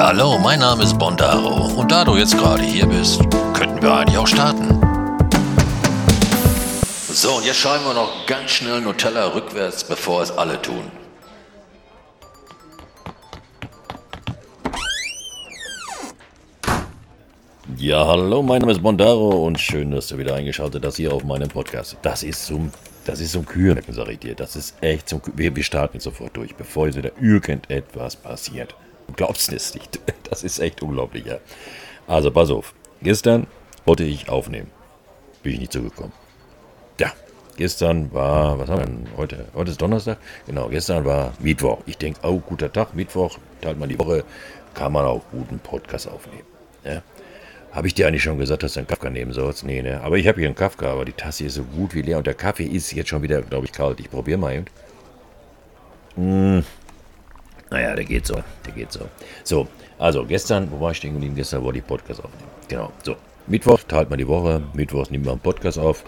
[0.00, 3.20] Ja, hallo, mein Name ist Bondaro und da du jetzt gerade hier bist,
[3.52, 4.80] könnten wir eigentlich auch starten.
[7.10, 10.90] So, und jetzt schreiben wir noch ganz schnell Nutella rückwärts, bevor es alle tun.
[17.76, 21.24] Ja, hallo, mein Name ist Bondaro und schön, dass du wieder eingeschaltet hast hier auf
[21.24, 21.98] meinem Podcast.
[22.00, 22.72] Das ist zum,
[23.04, 24.34] das ist zum Kühen, sag ich dir.
[24.34, 25.36] Das ist echt zum Kühen.
[25.36, 28.74] Wir, wir starten sofort durch, bevor jetzt wieder irgendetwas passiert.
[29.10, 30.00] Du glaubst es nicht.
[30.30, 31.38] Das ist echt unglaublich, ja.
[32.06, 32.72] Also, pass auf.
[33.02, 33.48] Gestern
[33.84, 34.70] wollte ich aufnehmen.
[35.42, 36.12] Bin ich nicht zugekommen.
[37.00, 37.12] Ja,
[37.56, 39.46] gestern war, was haben wir denn heute?
[39.54, 40.18] Heute ist Donnerstag.
[40.46, 41.80] Genau, gestern war Mittwoch.
[41.86, 44.22] Ich denke, oh, guter Tag, Mittwoch, teilt man die Woche,
[44.72, 46.46] kann man auch guten Podcast aufnehmen.
[46.84, 47.02] Ja.
[47.72, 49.64] Habe ich dir eigentlich schon gesagt, dass du einen Kafka nehmen sollst?
[49.64, 50.00] Nee, ne?
[50.02, 52.26] Aber ich habe hier einen Kafka, aber die Tasse ist so gut wie leer und
[52.28, 53.98] der Kaffee ist jetzt schon wieder, glaube ich, kalt.
[53.98, 54.66] Ich probiere mal eben.
[56.14, 56.62] Mmh.
[57.70, 58.34] Naja, der geht so,
[58.66, 59.08] der geht so.
[59.44, 61.36] So, also gestern, wo war ich stehen geblieben?
[61.36, 62.50] Gestern wollte ich Podcast aufnehmen.
[62.68, 63.16] Genau, so.
[63.46, 66.04] Mittwoch teilt man die Woche, Mittwochs nehmen wir einen Podcast auf.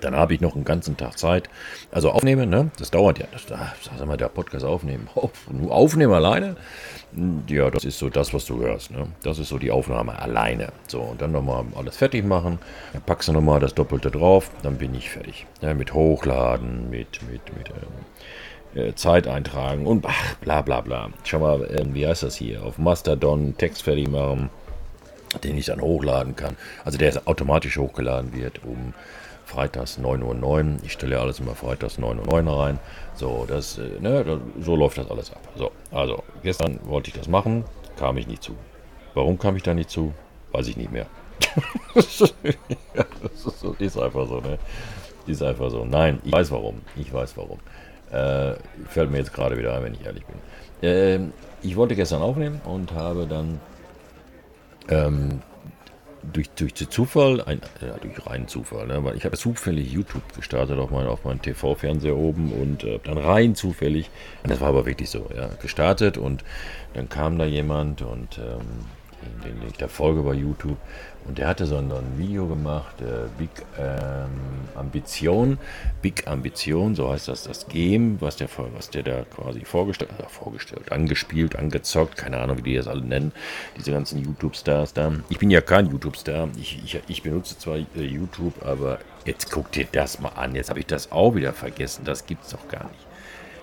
[0.00, 1.48] Dann habe ich noch einen ganzen Tag Zeit.
[1.92, 2.70] Also aufnehmen, ne?
[2.76, 3.26] Das dauert ja.
[3.30, 5.08] Das, ah, sag mal, der Podcast aufnehmen.
[5.68, 6.56] aufnehmen alleine?
[7.46, 8.90] Ja, das ist so das, was du hörst.
[8.90, 9.06] Ne?
[9.22, 10.72] Das ist so die Aufnahme alleine.
[10.88, 12.58] So, und dann nochmal alles fertig machen.
[12.92, 14.50] Dann packst du nochmal das Doppelte drauf.
[14.62, 15.46] Dann bin ich fertig.
[15.60, 18.51] Ja, mit Hochladen, mit, mit, mit ähm, äh,
[18.94, 21.10] Zeit eintragen und ach, bla bla bla.
[21.24, 22.62] Schau mal, äh, wie heißt das hier?
[22.62, 24.50] Auf Mastodon Text fertig machen,
[25.44, 26.56] den ich dann hochladen kann.
[26.84, 28.94] Also der automatisch hochgeladen wird, um
[29.44, 30.78] freitags 9.09 Uhr.
[30.84, 32.78] Ich stelle alles immer freitags 9.09 Uhr rein.
[33.14, 35.40] So, das, äh, ne, so läuft das alles ab.
[35.56, 37.64] So, also, gestern wollte ich das machen,
[37.98, 38.56] kam ich nicht zu.
[39.14, 40.14] Warum kam ich da nicht zu?
[40.52, 41.06] Weiß ich nicht mehr.
[41.94, 42.34] das ist,
[43.78, 44.58] ist einfach so, ne?
[45.26, 45.84] Ist einfach so.
[45.84, 46.80] Nein, ich weiß warum.
[46.96, 47.58] Ich weiß warum.
[48.12, 48.54] Äh,
[48.88, 50.88] fällt mir jetzt gerade wieder ein, wenn ich ehrlich bin.
[50.88, 51.18] Äh,
[51.62, 53.60] ich wollte gestern aufnehmen und habe dann
[54.88, 55.40] ähm,
[56.32, 59.02] durch, durch Zufall, ein, ja, durch reinen Zufall, ne?
[59.04, 63.18] weil ich habe zufällig YouTube gestartet auf, mein, auf meinem TV-Fernseher oben und äh, dann
[63.18, 64.10] rein zufällig,
[64.44, 66.44] das war aber wirklich so, ja, gestartet und
[66.94, 68.86] dann kam da jemand und ähm,
[69.22, 70.78] den, den ich da folge bei YouTube.
[71.24, 74.30] Und der hatte so ein, ein Video gemacht, äh, Big ähm,
[74.74, 75.58] Ambition,
[76.00, 80.28] Big Ambition, so heißt das, das Game, was der, was der da quasi vorgestellt, also
[80.28, 83.32] vorgestellt, angespielt, angezockt, keine Ahnung, wie die das alle nennen,
[83.76, 85.12] diese ganzen YouTube-Stars da.
[85.28, 89.70] Ich bin ja kein YouTube-Star, ich, ich, ich benutze zwar äh, YouTube, aber jetzt guck
[89.70, 92.84] dir das mal an, jetzt habe ich das auch wieder vergessen, das gibt's doch gar
[92.90, 93.11] nicht.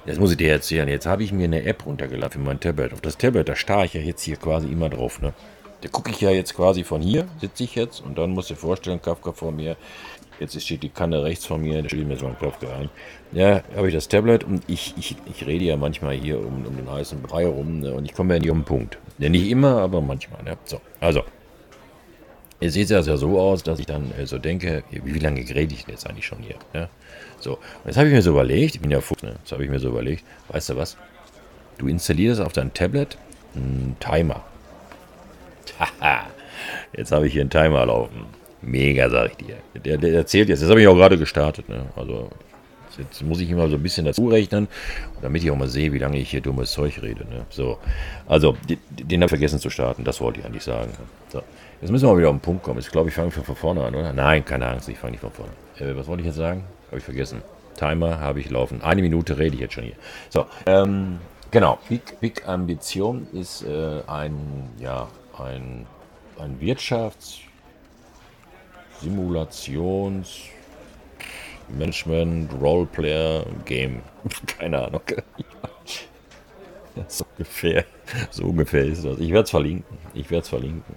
[0.10, 0.88] Das muss ich dir erzählen.
[0.88, 2.94] Jetzt habe ich mir eine App runtergeladen für mein Tablet.
[2.94, 5.22] Auf das Tablet, da starre ich ja jetzt hier quasi immer drauf.
[5.22, 5.34] Ne?
[5.82, 8.56] Da gucke ich ja jetzt quasi von hier, sitze ich jetzt und dann musst du
[8.56, 9.78] dir vorstellen, Kafka vor mir.
[10.40, 12.90] Jetzt steht die Kanne rechts vor mir, da steht mir so ein Kafka ein.
[13.34, 16.76] Ja, habe ich das Tablet und ich, ich, ich rede ja manchmal hier um, um
[16.76, 17.94] den heißen Brei rum ne?
[17.94, 18.98] und ich komme ja nicht um den Punkt.
[19.20, 20.42] Ja, nicht immer, aber manchmal.
[20.42, 20.58] Ne?
[20.66, 21.22] So, also.
[22.60, 25.42] Jetzt sieht es ja so aus, dass ich dann äh, so denke, wie, wie lange
[25.42, 26.56] rede ich denn jetzt eigentlich schon hier?
[26.74, 26.90] Ne?
[27.40, 29.36] So, und jetzt habe ich mir so überlegt, ich bin ja Fuchs, ne?
[29.40, 30.98] Jetzt habe ich mir so überlegt, weißt du was?
[31.78, 33.18] Du installierst auf dein Tablet
[33.56, 34.44] einen Timer.
[35.80, 36.28] Haha,
[36.94, 38.26] jetzt habe ich hier einen Timer laufen.
[38.62, 39.56] Mega, sag ich dir.
[39.86, 41.86] Der, der erzählt jetzt, das habe ich auch gerade gestartet, ne?
[41.96, 42.30] Also,
[42.98, 44.68] jetzt muss ich immer so ein bisschen dazu rechnen,
[45.22, 47.26] damit ich auch mal sehe, wie lange ich hier dummes Zeug rede.
[47.26, 47.46] Ne?
[47.50, 47.78] So,
[48.28, 50.92] also, den, habe ich vergessen zu starten, das wollte ich eigentlich sagen.
[51.30, 51.42] So,
[51.82, 52.80] jetzt müssen wir mal wieder auf den Punkt kommen.
[52.80, 54.14] Ich glaube, ich fange von vorne an, oder?
[54.14, 55.52] Nein, keine Angst, ich fange nicht von vorne.
[55.80, 56.64] Äh, was wollte ich jetzt sagen?
[56.88, 57.42] Habe ich vergessen.
[57.78, 58.82] Timer habe ich laufen.
[58.82, 59.96] Eine Minute rede ich jetzt schon hier.
[60.30, 61.20] So, ähm,
[61.52, 61.80] genau.
[61.88, 65.08] Big, Big Ambition ist äh, ein, ja,
[65.38, 65.86] ein,
[66.38, 67.40] ein Wirtschafts-,
[69.02, 70.50] Simulations-,
[71.78, 74.02] Management, Roleplayer, Game.
[74.48, 75.02] Keine Ahnung.
[77.08, 77.86] so ungefähr.
[78.30, 79.20] So ungefähr ist das.
[79.20, 79.98] Ich werde es verlinken.
[80.14, 80.96] Ich werde es verlinken.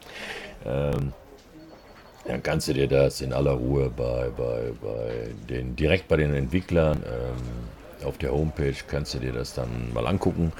[0.64, 1.12] Ähm,
[2.24, 6.34] dann kannst du dir das in aller Ruhe bei, bei, bei den, direkt bei den
[6.34, 10.52] Entwicklern ähm, auf der Homepage kannst du dir das dann mal angucken.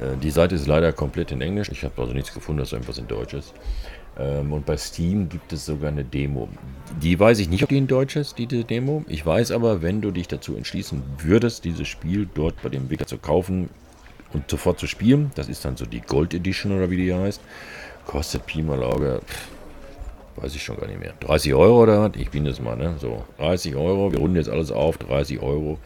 [0.00, 1.68] Äh, die Seite ist leider komplett in Englisch.
[1.70, 3.54] Ich habe also nichts gefunden, dass irgendwas in Deutsch ist.
[4.18, 6.48] Ähm, und bei Steam gibt es sogar eine Demo.
[7.02, 9.04] Die weiß ich nicht, ob die in Deutsch ist, diese Demo.
[9.08, 13.06] Ich weiß aber, wenn du dich dazu entschließen würdest, dieses Spiel dort bei dem Entwickler
[13.06, 13.70] zu kaufen
[14.32, 17.40] und sofort zu spielen, das ist dann so die Gold Edition oder wie die heißt,
[18.06, 19.20] kostet Pi mal Auge.
[20.36, 21.14] Weiß ich schon gar nicht mehr.
[21.20, 22.12] 30 Euro oder was?
[22.16, 22.94] Ich bin das mal, ne?
[23.00, 24.12] So, 30 Euro.
[24.12, 25.78] Wir runden jetzt alles auf, 30 Euro.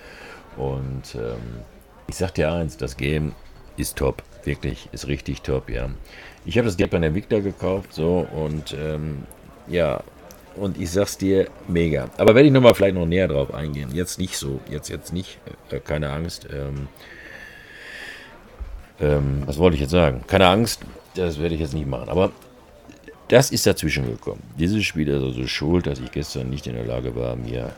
[0.57, 1.63] Und ähm,
[2.07, 3.33] ich sag dir eins, das Game
[3.77, 4.23] ist top.
[4.45, 5.89] Wirklich, ist richtig top, ja.
[6.45, 9.25] Ich habe das direkt bei der Victor gekauft, so, und ähm,
[9.69, 10.03] ja,
[10.57, 12.11] und ich sag's dir, mega.
[12.19, 13.91] Aber werde ich nochmal vielleicht noch näher drauf eingehen.
[13.95, 15.39] Jetzt nicht so, jetzt, jetzt nicht,
[15.71, 16.47] äh, keine Angst.
[16.53, 16.89] Ähm,
[19.01, 20.23] ähm, was wollte ich jetzt sagen?
[20.27, 20.83] Keine Angst,
[21.15, 22.09] das werde ich jetzt nicht machen.
[22.09, 22.33] Aber
[23.29, 24.43] das ist dazwischen gekommen.
[24.59, 27.73] Dieses Spiel ist also schuld, dass ich gestern nicht in der Lage war, mir,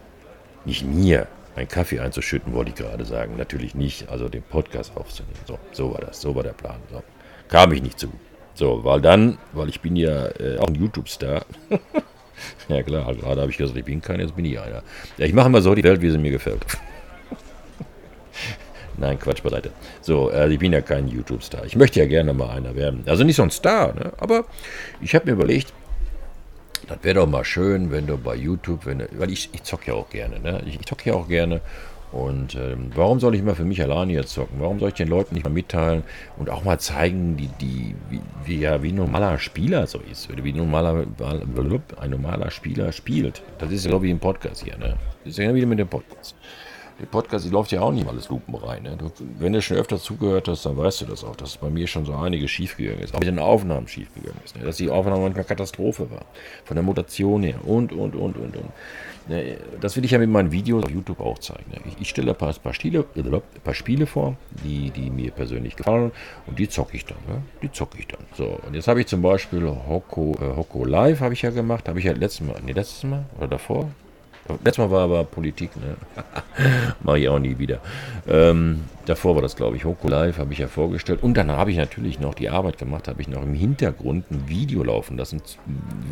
[0.65, 3.37] nicht mir, einen Kaffee einzuschütten, wollte ich gerade sagen.
[3.37, 5.39] Natürlich nicht, also den Podcast aufzunehmen.
[5.47, 6.77] So, so war das, so war der Plan.
[6.91, 7.03] So.
[7.49, 8.09] Kam ich nicht zu.
[8.55, 11.45] So, weil dann, weil ich bin ja äh, auch ein YouTube-Star.
[12.69, 14.83] ja klar, gerade habe ich gesagt, ich bin keiner, jetzt bin ich einer.
[15.19, 16.65] Ja, ich mache mal so die Welt, wie sie mir gefällt.
[18.97, 19.73] Nein, Quatsch beiseite.
[20.01, 21.65] So, äh, ich bin ja kein YouTube-Star.
[21.65, 23.03] Ich möchte ja gerne mal einer werden.
[23.07, 24.13] Also nicht so ein Star, ne?
[24.19, 24.45] aber
[25.01, 25.73] ich habe mir überlegt,
[26.87, 29.89] das wäre doch mal schön, wenn du bei YouTube, wenn du, weil ich, ich zocke
[29.89, 30.63] ja auch gerne, ne?
[30.67, 31.61] Ich, ich zocke ja auch gerne.
[32.13, 34.61] Und ähm, warum soll ich mal für mich alleine jetzt zocken?
[34.61, 36.05] Warum soll ich den Leuten nicht mal mitteilen
[36.37, 40.29] und auch mal zeigen, die, die, wie, wie, ja, wie ein normaler Spieler so ist?
[40.31, 41.07] Wie ein normaler,
[42.01, 43.43] ein normaler Spieler spielt.
[43.59, 44.97] Das ist ja, glaube ich, ein Podcast hier, ne?
[45.25, 46.37] Das ist ja wieder mit dem Podcast
[47.01, 48.85] der Podcast, läuft ja auch nicht alles lupenrein.
[48.85, 48.97] Ne?
[48.97, 51.87] Du, wenn du schon öfter zugehört hast, dann weißt du das auch, dass bei mir
[51.87, 53.15] schon so einiges schiefgegangen ist.
[53.15, 54.57] Auch mit den Aufnahmen schiefgegangen ist.
[54.57, 54.65] Ne?
[54.65, 56.25] Dass die Aufnahme manchmal Katastrophe war.
[56.65, 58.71] Von der Mutation her und, und, und, und, und.
[59.27, 59.57] Ne?
[59.81, 61.65] Das will ich ja mit meinen Videos auf YouTube auch zeigen.
[61.71, 61.81] Ne?
[61.87, 65.77] Ich, ich, stelle ein paar, paar, Stile, ein paar Spiele vor, die, die mir persönlich
[65.77, 66.13] gefallen
[66.47, 67.19] und die zocke ich dann.
[67.27, 67.43] Ne?
[67.63, 68.21] Die zocke ich dann.
[68.37, 71.89] So, und jetzt habe ich zum Beispiel Hoko, äh, Hoko Live habe ich ja gemacht,
[71.89, 73.91] habe ich ja letztes Mal, nee, letztes Mal oder davor,
[74.49, 75.97] Letztes Mal war aber Politik, ne?
[77.03, 77.81] Mache ich auch nie wieder.
[78.29, 81.23] Ähm, davor war das, glaube ich, Hoko Live, habe ich ja vorgestellt.
[81.23, 84.47] Und dann habe ich natürlich noch die Arbeit gemacht, habe ich noch im Hintergrund ein
[84.47, 85.41] Video laufen lassen,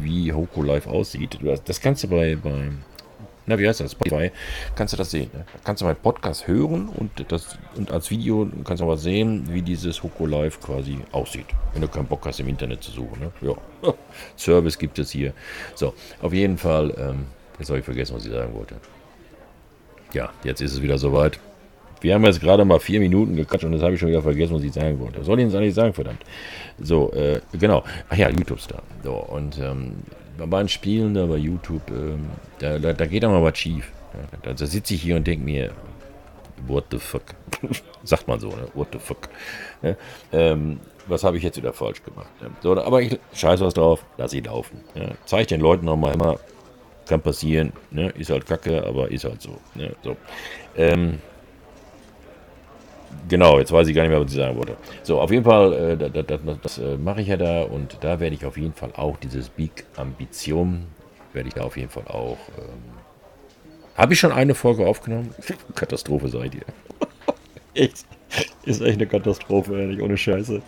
[0.00, 1.38] wie Hoko Live aussieht.
[1.67, 2.70] Das kannst du bei, bei
[3.44, 3.93] na, wie heißt das?
[3.93, 4.31] Spotify,
[4.76, 5.29] kannst du das sehen.
[5.34, 5.44] Ne?
[5.64, 9.62] kannst du meinen Podcast hören und, das, und als Video kannst du aber sehen, wie
[9.62, 11.46] dieses Hoko Live quasi aussieht.
[11.73, 13.20] Wenn du keinen Bock hast, im Internet zu suchen.
[13.20, 13.32] Ne?
[13.43, 13.93] Ja,
[14.37, 15.32] Service gibt es hier.
[15.75, 15.93] So,
[16.23, 16.94] auf jeden Fall.
[16.96, 17.26] Ähm,
[17.62, 18.75] Jetzt habe ich vergessen, was ich sagen wollte.
[20.12, 21.38] Ja, jetzt ist es wieder soweit.
[22.00, 24.56] Wir haben jetzt gerade mal vier Minuten gequatscht und jetzt habe ich schon wieder vergessen,
[24.56, 25.23] was ich sagen wollte.
[25.23, 26.25] Soll ich jetzt eigentlich sagen, verdammt?
[26.81, 27.85] So, äh, genau.
[28.09, 28.82] Ach ja, YouTube-Star.
[29.05, 29.93] So, und ähm,
[30.38, 33.93] beim Spielen da bei YouTube, ähm, da, da, da, geht auch mal was schief.
[34.43, 35.70] Da, da sitze ich hier und denke mir,
[36.67, 37.23] what the fuck?
[38.03, 38.67] Sagt man so, ne?
[38.75, 39.29] What the fuck?
[39.82, 39.94] Ja,
[40.32, 42.26] ähm, was habe ich jetzt wieder falsch gemacht?
[42.41, 44.81] Ja, so, aber ich scheiße was drauf, lass sie laufen.
[44.97, 46.41] Ja, zeige den Leuten nochmal immer,
[47.06, 48.10] kann passieren, ne?
[48.10, 49.58] ist halt kacke, aber ist halt so.
[49.75, 49.94] Ne?
[50.02, 50.16] so.
[50.76, 51.19] Ähm,
[53.28, 54.76] genau, jetzt weiß ich gar nicht mehr, was ich sagen wollte.
[55.02, 58.20] So, auf jeden Fall, äh, das, das, das, äh, mache ich ja da und da
[58.20, 60.87] werde ich auf jeden Fall auch dieses Big Ambition,
[61.32, 62.38] werde ich da auf jeden Fall auch.
[62.58, 62.94] Ähm,
[63.96, 65.34] Habe ich schon eine Folge aufgenommen?
[65.75, 66.64] Katastrophe seid ihr.
[67.75, 68.06] echt.
[68.65, 70.62] Ist echt eine Katastrophe, ehrlich, ohne Scheiße.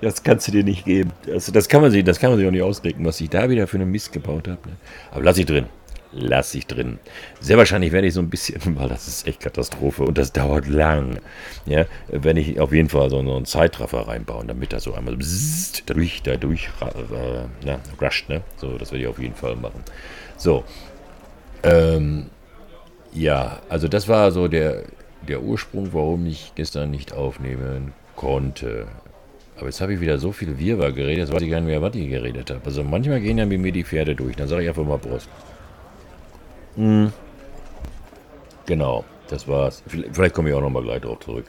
[0.00, 1.12] Das kannst du dir nicht geben.
[1.30, 3.50] Also das kann man sich, das kann man sich auch nicht ausdenken, was ich da
[3.50, 4.68] wieder für einen Mist gebaut habe.
[4.68, 4.76] Ne?
[5.10, 5.66] Aber lass ich drin.
[6.12, 6.98] Lass ich drin.
[7.38, 10.66] Sehr wahrscheinlich werde ich so ein bisschen, weil das ist echt Katastrophe und das dauert
[10.66, 11.18] lang.
[11.66, 15.84] Ja, wenn ich auf jeden Fall so einen Zeitraffer reinbauen, damit das so einmal bzzzt,
[15.86, 18.42] dadurch, dadurch äh, na, rusht, ne?
[18.56, 19.84] So, das werde ich auf jeden Fall machen.
[20.36, 20.64] So.
[21.62, 22.26] Ähm,
[23.12, 24.84] ja, also das war so der,
[25.28, 28.86] der Ursprung, warum ich gestern nicht aufnehmen konnte.
[29.56, 31.82] Aber jetzt habe ich wieder so viel Wirrwarr geredet, jetzt weiß ich gar nicht mehr,
[31.82, 32.60] was ich geredet habe.
[32.64, 34.36] Also manchmal gehen ja mit mir die Pferde durch.
[34.36, 35.28] Dann sage ich einfach mal Brust.
[36.76, 37.12] Hm.
[38.66, 39.82] Genau, das war's.
[39.86, 41.46] Vielleicht komme ich auch nochmal gleich drauf zurück.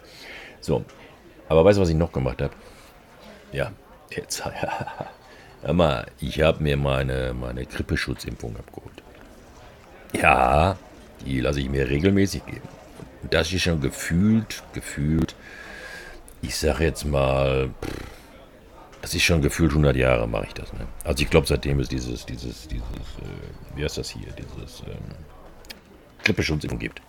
[0.59, 0.83] So,
[1.47, 2.53] aber weißt du, was ich noch gemacht habe?
[3.51, 3.71] Ja,
[4.09, 4.43] jetzt.
[5.61, 9.03] Hör mal, ich habe mir meine, meine Grippeschutzimpfung abgeholt.
[10.13, 10.75] Ja,
[11.25, 12.67] die lasse ich mir regelmäßig geben.
[13.29, 15.35] Das ist schon gefühlt, gefühlt
[16.41, 17.69] ich sage jetzt mal,
[19.01, 20.73] das ist schon gefühlt 100 Jahre mache ich das.
[20.73, 20.87] Ne?
[21.03, 25.15] Also ich glaube, seitdem es dieses, dieses, dieses, äh, wie heißt das hier, dieses ähm,
[26.23, 27.01] Grippeschutzimpfung gibt.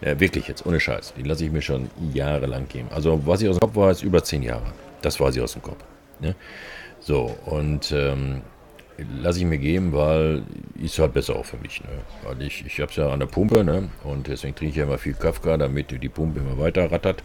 [0.00, 1.14] Ja, wirklich jetzt, ohne Scheiß.
[1.16, 2.88] Die lasse ich mir schon jahrelang geben.
[2.90, 4.72] Also was ich aus dem Kopf weiß, über 10 Jahre.
[5.00, 5.84] Das weiß ich aus dem Kopf.
[6.20, 6.34] Ne?
[7.00, 8.42] So, und ähm,
[9.20, 10.42] lasse ich mir geben, weil
[10.82, 11.82] ist halt besser auch für mich.
[11.82, 11.88] Ne?
[12.24, 13.88] Weil ich, ich habe es ja an der Pumpe ne?
[14.04, 17.22] und deswegen trinke ich ja immer viel Kafka, damit die Pumpe immer weiter rattert.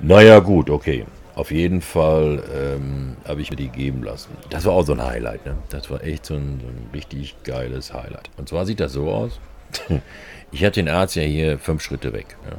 [0.00, 1.04] Naja, gut, okay.
[1.34, 4.30] Auf jeden Fall ähm, habe ich mir die geben lassen.
[4.50, 5.46] Das war auch so ein Highlight.
[5.46, 5.56] Ne?
[5.70, 8.30] Das war echt so ein, so ein richtig geiles Highlight.
[8.36, 9.40] Und zwar sieht das so aus.
[10.52, 12.36] ich hatte den Arzt ja hier fünf Schritte weg.
[12.50, 12.56] Ja.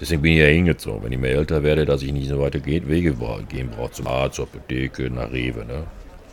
[0.00, 1.04] Deswegen bin ich ja hingezogen.
[1.04, 3.14] Wenn ich mehr älter werde, dass ich nicht so weiter geht, Wege
[3.48, 3.92] gehen brauche.
[3.92, 5.64] Zum Arzt, zur Apotheke, nach Rewe.
[5.64, 5.84] Ne?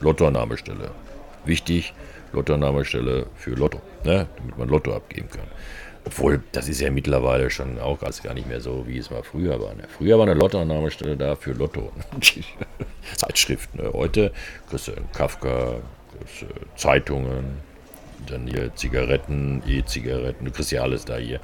[0.02, 0.92] Lottoannahmestelle.
[1.46, 1.94] Wichtig,
[2.34, 3.82] Lottoannahmestelle für Lotto.
[4.04, 4.28] Ne?
[4.38, 5.48] Damit man Lotto abgeben kann.
[6.04, 9.24] Obwohl, das ist ja mittlerweile schon auch alles gar nicht mehr so, wie es mal
[9.24, 9.76] früher war.
[9.76, 9.84] Ne?
[9.98, 11.92] Früher war eine Lottoannahmestelle da für Lotto.
[13.16, 13.84] Zeitschriften.
[13.84, 13.92] Ne?
[13.94, 14.32] Heute
[14.70, 15.76] kriegst du Kafka,
[16.18, 17.58] kriegst, äh, Zeitungen,
[18.28, 21.40] dann hier Zigaretten, E-Zigaretten, du kriegst ja alles da hier.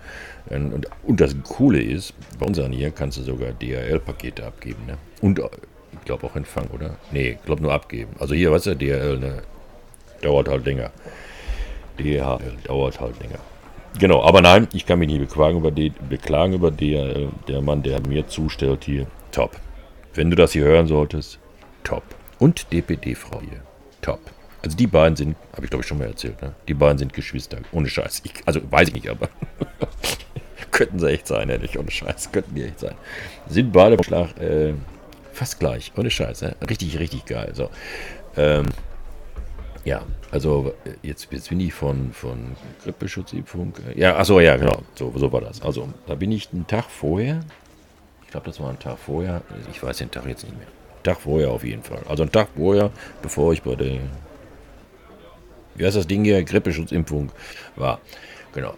[0.50, 4.86] Und, und das Coole ist, bei unseren hier kannst du sogar DHL-Pakete abgeben.
[4.86, 4.98] Ne?
[5.22, 5.42] Und
[5.94, 6.96] äh, glaube auch Empfang, oder?
[7.12, 8.12] Nee, ich glaube nur abgeben.
[8.20, 9.41] Also hier, weißt du, DHL, ne?
[10.22, 10.91] Dauert halt länger.
[12.00, 13.39] DHL dauert halt länger.
[14.00, 17.29] Genau, aber nein, ich kann mich nicht beklagen über, die, beklagen über DHL.
[17.48, 19.58] Der Mann, der mir zustellt hier, top.
[20.13, 21.39] Wenn du das hier hören solltest,
[21.84, 22.03] top.
[22.39, 23.62] Und DPD-Frau hier,
[24.01, 24.20] top.
[24.63, 26.53] Also die beiden sind, habe ich glaube ich schon mal erzählt, ne?
[26.67, 28.22] Die beiden sind Geschwister, ohne Scheiß.
[28.24, 29.29] Ich, also weiß ich nicht, aber
[30.72, 32.96] könnten sie echt sein, ehrlich, ohne Scheiß, könnten die echt sein.
[33.48, 34.74] Sind beide vom Schlag äh,
[35.38, 36.56] fast gleich, ohne Scheiß, ne?
[36.67, 37.51] Richtig, richtig geil.
[37.53, 37.70] So.
[38.36, 38.65] Ähm,
[39.86, 40.01] ja,
[40.32, 43.74] also jetzt, jetzt bin ich von, von Grippeschutzimpfung.
[43.96, 45.62] Äh, ja, achso, ja, genau, so, so war das.
[45.62, 47.39] Also da bin ich einen Tag vorher,
[48.24, 49.41] ich glaube, das war ein Tag vorher,
[49.72, 50.67] ich weiß den Tag jetzt nicht mehr.
[51.03, 52.01] Tag vorher auf jeden Fall.
[52.10, 52.91] Also einen Tag vorher,
[53.22, 54.00] bevor ich bei der
[55.75, 57.32] wie heißt das Ding hier, Grippeschutzimpfung
[57.75, 58.01] war.
[58.53, 58.74] Genau.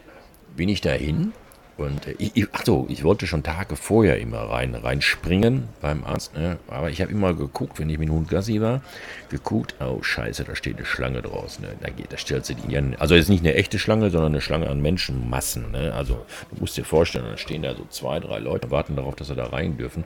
[0.58, 1.32] Bin ich dahin
[1.80, 6.36] und äh, ich, ach so, ich wollte schon Tage vorher immer rein reinspringen beim Arzt,
[6.36, 6.58] ne?
[6.68, 8.82] aber ich habe immer geguckt, wenn ich mit dem Hund Gassi war,
[9.30, 11.72] geguckt, oh scheiße, da steht eine Schlange draußen, ne?
[11.80, 12.70] da, geht, da stellt sie die.
[13.00, 15.72] Also jetzt nicht eine echte Schlange, sondern eine Schlange an Menschenmassen.
[15.72, 15.94] Ne?
[15.94, 19.28] Also du musst dir vorstellen, da stehen da so zwei, drei Leute, warten darauf, dass
[19.28, 20.04] sie da rein dürfen.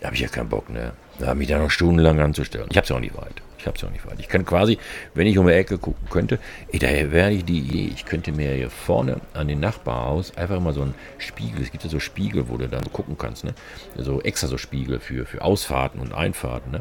[0.00, 0.92] Da habe ich ja keinen Bock, ne?
[1.18, 2.66] Da habe ich da noch stundenlang anzustellen.
[2.70, 3.42] Ich habe es auch nicht weit.
[3.64, 4.20] Ich habe es auch nicht weit.
[4.20, 4.78] Ich kann quasi,
[5.14, 6.38] wenn ich um die Ecke gucken könnte,
[6.70, 10.60] ey, daher wäre ich die Idee, ich könnte mir hier vorne an den Nachbarhaus einfach
[10.60, 13.54] mal so einen Spiegel, es gibt ja so Spiegel, wo du dann gucken kannst, ne?
[13.96, 16.80] So extra so Spiegel für, für Ausfahrten und Einfahrten, ne?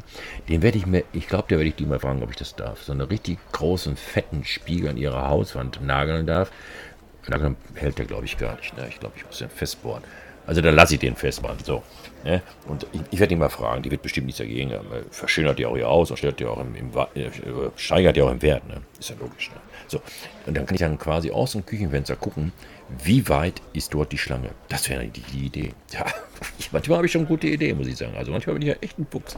[0.50, 2.54] Den werde ich mir, ich glaube, da werde ich die mal fragen, ob ich das
[2.54, 2.84] darf.
[2.84, 6.52] So einen richtig großen, fetten Spiegel an ihrer Hauswand nageln darf.
[7.28, 8.76] Langsam hält der, glaube ich, gar nicht.
[8.76, 8.88] Ne?
[8.90, 10.04] Ich glaube, ich muss den festbohren.
[10.46, 11.58] Also dann lasse ich den festmachen.
[11.64, 11.84] So.
[12.24, 12.42] Ne?
[12.68, 14.88] Und ich, ich werde ihn mal fragen, die wird bestimmt nichts dagegen haben.
[15.12, 17.30] Verschönert ja auch ihr Aus und stellt ja auch im, im, äh,
[17.76, 18.68] steigert ja auch im Wert.
[18.68, 18.82] Ne?
[19.00, 19.50] Ist ja logisch.
[19.50, 19.58] Ne?
[19.88, 20.02] So.
[20.46, 22.52] Und dann kann ich dann quasi aus dem Küchenfenster gucken,
[23.04, 24.50] wie weit ist dort die Schlange.
[24.70, 25.74] Das wäre die, die Idee.
[25.92, 26.06] Ja,
[26.72, 28.14] manchmal habe ich schon gute Idee, muss ich sagen.
[28.18, 29.38] Also manchmal bin ich ja echt ein Fuchs.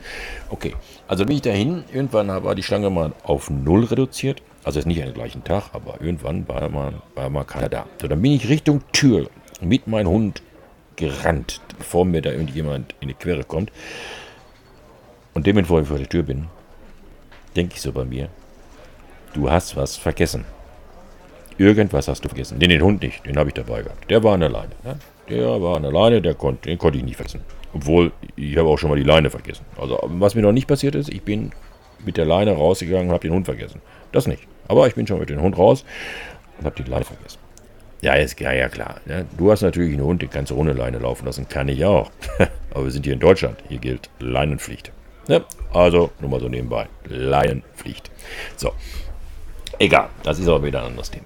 [0.50, 0.76] Okay,
[1.08, 1.84] also bin ich dahin.
[1.94, 4.42] Irgendwann war die Schlange mal auf null reduziert.
[4.64, 7.86] Also jetzt nicht an den gleichen Tag, aber irgendwann war mal, war mal keiner da.
[8.02, 9.30] So, dann bin ich Richtung Tür
[9.62, 10.42] mit meinem Hund
[10.96, 13.72] gerannt, bevor mir da irgendjemand in die Quere kommt.
[15.34, 16.48] Und dem, bevor ich vor der Tür bin,
[17.56, 18.30] denke ich so bei mir,
[19.34, 20.46] du hast was vergessen.
[21.58, 22.60] Irgendwas hast du vergessen.
[22.60, 24.10] Den, den Hund nicht, den habe ich dabei gehabt.
[24.10, 24.72] Der war an der Leine.
[24.84, 24.98] Ne?
[25.30, 27.42] Der war an der Leine, der konnt, den konnte ich nicht vergessen.
[27.74, 29.66] Obwohl, ich habe auch schon mal die Leine vergessen.
[29.78, 31.52] Also, was mir noch nicht passiert ist, ich bin
[32.06, 33.82] mit der Leine rausgegangen und habe den Hund vergessen.
[34.12, 34.44] Das nicht.
[34.68, 35.84] Aber ich bin schon mit dem Hund raus
[36.58, 37.40] und habe die Leine vergessen.
[38.06, 39.02] Ja, ist ja, ja klar.
[39.08, 39.26] Ne?
[39.36, 41.50] Du hast natürlich einen Hund, den kannst du ohne Leine laufen lassen.
[41.50, 42.12] Kann ich auch.
[42.72, 43.58] Aber wir sind hier in Deutschland.
[43.68, 44.92] Hier gilt Leinenpflicht.
[45.28, 45.44] Ne?
[45.74, 46.88] Also, nur mal so nebenbei.
[47.08, 48.12] Leinenpflicht.
[48.58, 48.74] So.
[49.80, 50.10] Egal.
[50.22, 51.26] Das ist aber wieder ein anderes Thema.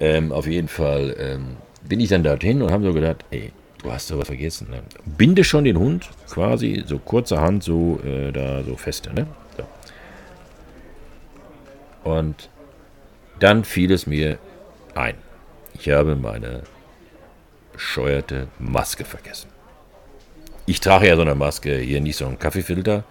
[0.00, 1.56] Ähm, auf jeden Fall ähm,
[1.88, 3.50] bin ich dann dorthin und habe so gedacht, ey,
[3.82, 4.68] du hast sowas vergessen.
[4.70, 4.82] Ne?
[5.06, 9.14] Binde schon den Hund quasi so kurzerhand so äh, da so feste.
[9.14, 9.26] Ne?
[12.04, 12.10] So.
[12.10, 12.50] Und
[13.38, 14.36] dann fiel es mir
[14.94, 15.14] ein.
[15.74, 16.62] Ich habe meine
[17.72, 19.48] bescheuerte Maske vergessen.
[20.66, 23.04] Ich trage ja so eine Maske, hier nicht so einen Kaffeefilter,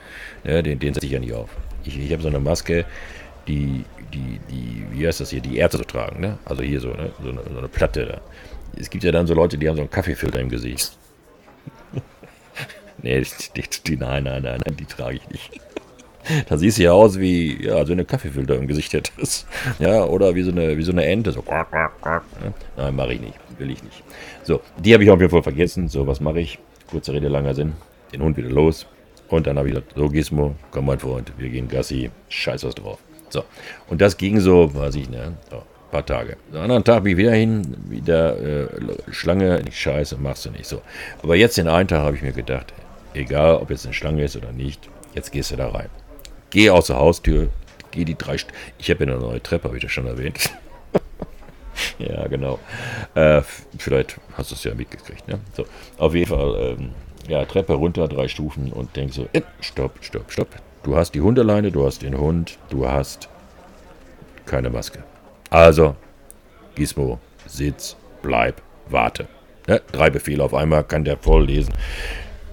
[0.43, 1.49] ne, den, den setze ich ja nicht auf.
[1.83, 2.85] Ich, ich habe so eine Maske,
[3.47, 6.37] die, die, die, wie heißt das hier, die Ärzte so tragen, ne?
[6.45, 7.11] Also hier so, ne?
[7.21, 8.21] so, eine, so eine Platte da.
[8.79, 10.97] Es gibt ja dann so Leute, die haben so einen Kaffeefilter im Gesicht.
[13.01, 13.21] nee,
[13.55, 15.61] die, die, nein, nein, nein, die trage ich nicht.
[16.49, 19.47] Da siehst du ja aus wie, ja, so eine Kaffeefilter im Gesicht hättest.
[19.79, 21.31] Ja, oder wie so eine, wie so eine Ente.
[21.31, 21.43] So.
[22.77, 23.35] Nein, mache ich nicht.
[23.57, 24.03] Will ich nicht.
[24.43, 25.87] So, die habe ich auf jeden Fall vergessen.
[25.87, 26.59] So, was mache ich?
[26.89, 27.73] Kurze Rede, langer Sinn.
[28.11, 28.85] Den Hund wieder los.
[29.29, 32.75] Und dann habe ich gesagt, so Gizmo, komm mein Freund, wir gehen Gassi, scheiß was
[32.75, 32.99] drauf.
[33.29, 33.45] So,
[33.87, 36.35] und das ging so, weiß ich, ne, so, paar Tage.
[36.51, 38.67] Am anderen Tag bin ich wieder hin, wieder äh,
[39.09, 40.81] Schlange, nicht scheiße, machst du nicht so.
[41.23, 42.73] Aber jetzt den einen Tag habe ich mir gedacht,
[43.13, 45.89] egal ob jetzt eine Schlange ist oder nicht, jetzt gehst du da rein.
[46.51, 47.49] Geh aus der Haustür,
[47.91, 48.37] geh die drei.
[48.37, 50.51] St ich habe ja eine neue Treppe, habe ich das schon erwähnt.
[51.99, 52.59] ja, genau.
[53.15, 53.41] Äh,
[53.77, 55.27] vielleicht hast du es ja mitgekriegt.
[55.27, 55.39] Ne?
[55.55, 55.65] So,
[55.97, 56.91] auf jeden Fall, ähm,
[57.27, 60.49] ja, Treppe runter, drei Stufen und denk so: äh, Stopp, stopp, stopp.
[60.83, 63.29] Du hast die Hundeleine, du hast den Hund, du hast
[64.45, 65.03] keine Maske.
[65.49, 65.95] Also,
[66.75, 69.27] Gizmo, sitz, bleib, warte.
[69.67, 69.81] Ne?
[69.91, 71.73] Drei Befehle auf einmal kann der voll lesen.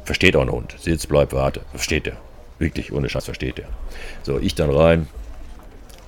[0.04, 0.74] Versteht auch ein Hund.
[0.78, 1.62] Sitz, bleib, warte.
[1.72, 2.16] Versteht der.
[2.58, 3.68] Wirklich, ohne Scheiß versteht er.
[4.22, 5.06] So, ich dann rein,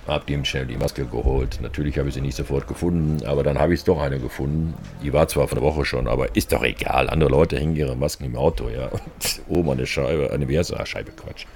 [0.06, 1.60] hab ihm schnell die Maske geholt.
[1.62, 4.74] Natürlich habe ich sie nicht sofort gefunden, aber dann habe ich doch eine gefunden.
[5.02, 7.08] Die war zwar von der Woche schon, aber ist doch egal.
[7.08, 8.88] Andere Leute hängen ihre Masken im Auto, ja.
[8.88, 9.00] Und
[9.48, 10.80] oben eine Scheibe, eine wie heißt das?
[10.80, 11.46] Ah, Scheibe, Quatsch.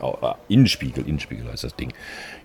[0.00, 1.92] Ah, Innenspiegel, Innenspiegel heißt das Ding.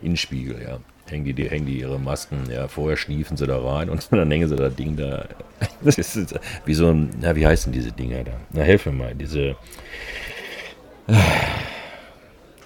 [0.01, 0.79] Innenspiegel, ja.
[1.09, 2.67] Hängen die, hängen die ihre Masken, ja.
[2.67, 5.25] Vorher schniefen sie da rein und dann hängen sie das Ding da.
[5.81, 8.33] Das ist wie so ein, na, wie heißen diese Dinger da?
[8.51, 9.55] Na, helf mir mal, diese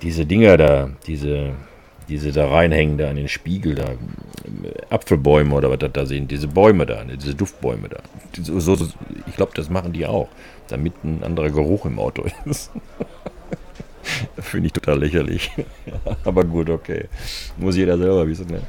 [0.01, 1.51] diese Dinger da, diese,
[2.09, 3.85] diese da reinhängen, da an den Spiegel, da,
[4.89, 7.99] Apfelbäume oder was das da sind, diese Bäume da, ne, diese Duftbäume da.
[8.41, 8.87] So, so,
[9.27, 10.29] ich glaube, das machen die auch,
[10.67, 12.71] damit ein anderer Geruch im Auto ist.
[14.39, 15.51] Finde ich total lächerlich.
[16.25, 17.07] Aber gut, okay.
[17.57, 18.47] Muss jeder selber wissen.
[18.47, 18.61] Ne?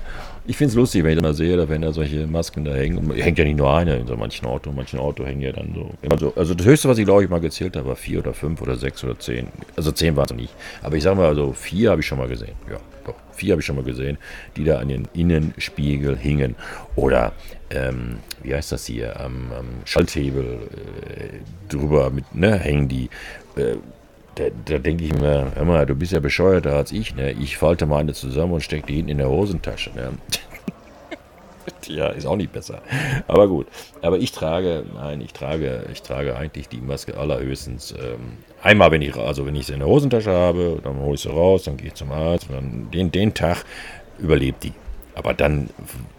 [0.45, 3.13] Ich finde es lustig, wenn ich das mal sehe, wenn da solche Masken da hängen.
[3.15, 4.71] Hängt ja nicht nur eine in so manchen Auto.
[4.71, 5.91] In manchen Auto hängen ja dann so.
[6.11, 8.61] Also, also das höchste, was ich glaube ich mal gezählt habe, war vier oder fünf
[8.61, 9.47] oder sechs oder zehn.
[9.77, 10.55] Also zehn waren es nicht.
[10.83, 12.55] Aber ich sage mal, also vier habe ich schon mal gesehen.
[12.69, 13.15] Ja, doch.
[13.33, 14.19] Vier habe ich schon mal gesehen,
[14.57, 16.57] die da an den Innenspiegel hingen.
[16.97, 17.33] Oder,
[17.71, 20.59] ähm, wie heißt das hier, am, am Schalthebel
[21.15, 23.09] äh, drüber mit, ne, hängen die.
[23.57, 23.77] Äh,
[24.35, 27.33] da, da denke ich mir, hör mal, du bist ja bescheuerter als ich, ne?
[27.33, 30.13] Ich falte meine zusammen und stecke die hinten in der Hosentasche, ne?
[31.87, 32.81] ja, ist auch nicht besser.
[33.29, 33.67] Aber gut.
[34.01, 39.03] Aber ich trage, nein, ich trage, ich trage eigentlich die Maske allerhöchstens ähm, einmal, wenn
[39.03, 41.77] ich, also wenn ich sie in der Hosentasche habe, dann hole ich sie raus, dann
[41.77, 43.65] gehe ich zum Arzt und dann den, den Tag
[44.19, 44.73] überlebt die.
[45.15, 45.69] Aber dann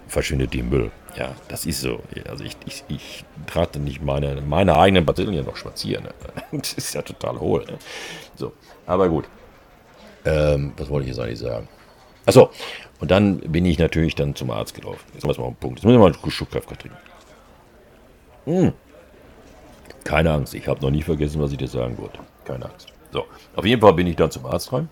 [0.07, 0.91] verschwindet die im Müll.
[1.15, 2.01] Ja, das ist so.
[2.27, 6.05] Also ich, ich, ich trate nicht meine, meine eigenen Bazillen noch spazieren.
[6.05, 6.13] Ne?
[6.59, 7.65] Das ist ja total hohl.
[7.65, 7.77] Ne?
[8.35, 8.53] So,
[8.85, 9.25] aber gut.
[10.25, 11.67] Ähm, was wollte ich jetzt eigentlich sagen?
[12.25, 12.49] Achso,
[12.99, 15.03] und dann bin ich natürlich dann zum Arzt gelaufen.
[15.13, 15.79] Jetzt haben wir mal einen Punkt.
[15.79, 16.97] Jetzt müssen wir mal einen Schubkraft trinken.
[18.45, 18.73] Hm.
[20.03, 22.19] Keine Angst, ich habe noch nie vergessen, was ich dir sagen wollte.
[22.45, 22.87] Keine Angst.
[23.11, 24.89] So, auf jeden Fall bin ich dann zum Arzt rein.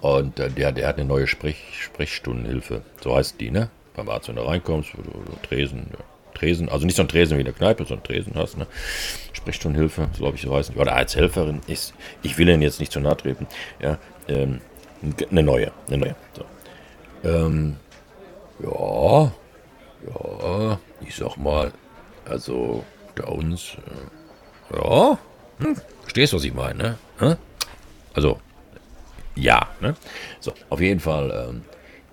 [0.00, 2.82] Und äh, der, der hat eine neue Sprech, Sprechstundenhilfe.
[3.00, 3.70] So heißt die, ne?
[3.94, 7.08] Beim Arzt, wenn du reinkommst, wo du, du Tresen, ja, Tresen, also nicht so ein
[7.08, 8.66] Tresen wie in der Kneipe, sondern Tresen hast, ne?
[9.32, 10.76] Sprechstundenhilfe, so glaube ich, so heißen.
[10.76, 13.46] Oder als Helferin ist, ich will Ihnen jetzt nicht zu nahe treten,
[13.80, 14.60] ja, ähm,
[15.30, 16.16] eine neue, eine neue.
[16.36, 16.44] So.
[17.28, 17.76] Ähm,
[18.60, 19.32] ja,
[20.08, 21.72] ja, ich sag mal,
[22.24, 22.84] also
[23.14, 23.76] da uns,
[24.70, 25.18] äh, ja,
[25.58, 26.98] hm, verstehst was ich meine, ne?
[27.18, 27.36] Hm?
[28.14, 28.40] Also,
[29.34, 29.94] ja, ne?
[30.40, 31.64] So, auf jeden Fall, ähm,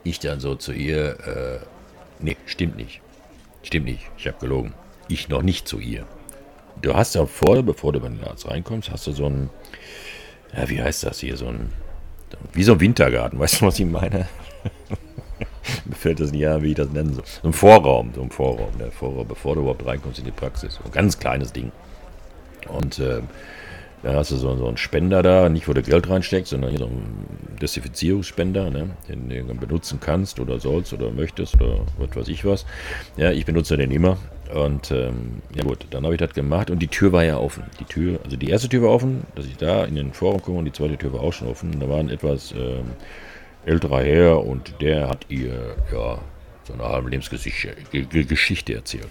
[0.09, 1.59] ich dann so zu ihr, äh,
[2.19, 3.01] nee, stimmt nicht.
[3.63, 4.73] Stimmt nicht, ich habe gelogen.
[5.07, 6.05] Ich noch nicht zu ihr.
[6.81, 9.49] Du hast ja vor, bevor du bei den Arzt reinkommst, hast du so ein,
[10.55, 11.71] ja, wie heißt das hier, so ein,
[12.53, 14.27] wie so ein Wintergarten, weißt du, was ich meine?
[15.85, 17.25] Mir fällt das nicht an, wie ich das nennen soll.
[17.25, 20.75] So ein Vorraum, so ein Vorraum, der Vorraum, bevor du überhaupt reinkommst in die Praxis.
[20.75, 21.71] So ein ganz kleines Ding.
[22.67, 23.21] Und äh,
[24.03, 26.79] dann hast du so, so einen Spender da, nicht wo du Geld reinsteckst, sondern hier
[26.79, 32.27] so einen Desinfizierungsspender, ne, den du benutzen kannst oder sollst oder möchtest oder was weiß
[32.29, 32.65] ich was.
[33.17, 34.17] Ja, ich benutze den immer.
[34.53, 37.63] Und ähm, ja gut, dann habe ich das gemacht und die Tür war ja offen.
[37.79, 40.59] Die Tür, also die erste Tür war offen, dass ich da in den Forum komme
[40.59, 41.79] und die zweite Tür war auch schon offen.
[41.79, 42.91] Da war ein etwas ähm,
[43.65, 46.19] älterer Herr und der hat ihr ja
[46.63, 49.09] so eine halbe Lebensgeschichte erzählt.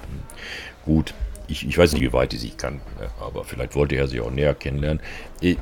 [0.85, 1.15] Gut,
[1.49, 3.11] ich, ich weiß nicht, wie weit die sich kann, ne?
[3.21, 5.01] aber vielleicht wollte er sie auch näher kennenlernen.
[5.41, 5.57] Ich,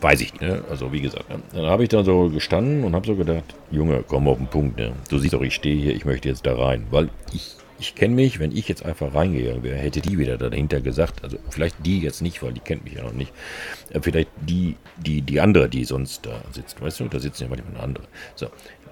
[0.00, 0.64] weiß ich nicht, ne?
[0.70, 1.40] Also wie gesagt, ne?
[1.52, 4.78] dann habe ich da so gestanden und habe so gedacht, Junge, komm auf den Punkt,
[4.78, 4.92] ne?
[5.08, 8.14] Du siehst doch, ich stehe hier, ich möchte jetzt da rein, weil ich, ich kenne
[8.14, 12.00] mich, wenn ich jetzt einfach reingegangen wäre, hätte die wieder dahinter gesagt, also vielleicht die
[12.00, 13.32] jetzt nicht, weil die kennt mich ja noch nicht,
[13.90, 17.48] äh, vielleicht die, die, die andere, die sonst da sitzt, weißt du, da sitzen ja
[17.48, 18.04] manchmal andere.
[18.34, 18.46] So,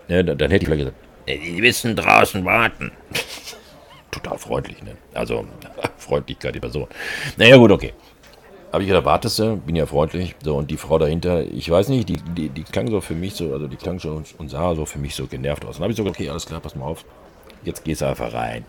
[0.08, 2.92] ja, dann, dann hätte ich vielleicht gesagt, die wissen draußen warten
[4.14, 4.96] total freundlich, ne?
[5.12, 5.46] Also,
[5.98, 6.86] Freundlichkeit die Person.
[7.36, 7.92] Naja, gut, okay.
[8.72, 10.34] Habe ich gedacht, wartest du, bin ja freundlich.
[10.42, 13.34] So, und die Frau dahinter, ich weiß nicht, die, die, die klang so für mich
[13.34, 15.76] so, also die klang schon und sah so für mich so genervt aus.
[15.76, 17.04] Dann habe ich so gesagt, okay, alles klar, pass mal auf.
[17.62, 18.64] Jetzt gehst du einfach rein.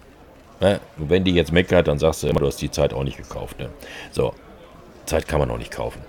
[0.60, 0.80] Ne?
[0.98, 3.18] Und wenn die jetzt meckert, dann sagst du immer, du hast die Zeit auch nicht
[3.18, 3.60] gekauft.
[3.60, 3.70] Ne?
[4.12, 4.34] So,
[5.06, 6.02] Zeit kann man auch nicht kaufen.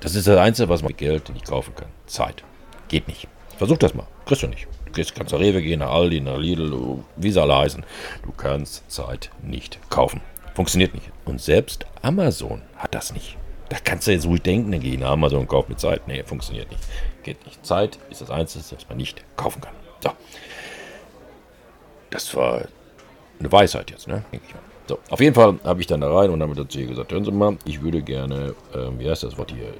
[0.00, 1.88] Das ist das Einzige, was man mit Geld nicht kaufen kann.
[2.06, 2.44] Zeit.
[2.88, 3.26] Geht nicht.
[3.56, 4.06] Versuch das mal.
[4.26, 4.68] Kriegst du nicht.
[4.88, 7.84] Du gehst, kannst nach Rewe gehen, nach Aldi, nach Lidl, wie sie alle heißen.
[8.24, 10.22] Du kannst Zeit nicht kaufen.
[10.54, 11.10] Funktioniert nicht.
[11.26, 13.36] Und selbst Amazon hat das nicht.
[13.68, 16.08] Da kannst du jetzt ruhig denken, dann geh nach Amazon und kauf mit Zeit.
[16.08, 16.82] Nee, funktioniert nicht.
[17.22, 17.64] Geht nicht.
[17.66, 19.74] Zeit ist das Einzige, was man nicht kaufen kann.
[20.02, 20.10] So.
[22.08, 22.62] Das war
[23.38, 24.24] eine Weisheit jetzt, ne?
[24.32, 24.62] Denke ich mal.
[24.88, 27.30] So, auf jeden Fall habe ich dann da rein und habe dazu gesagt, hören Sie
[27.30, 29.74] mal, ich würde gerne, ähm, wie heißt das Wort hier, äh,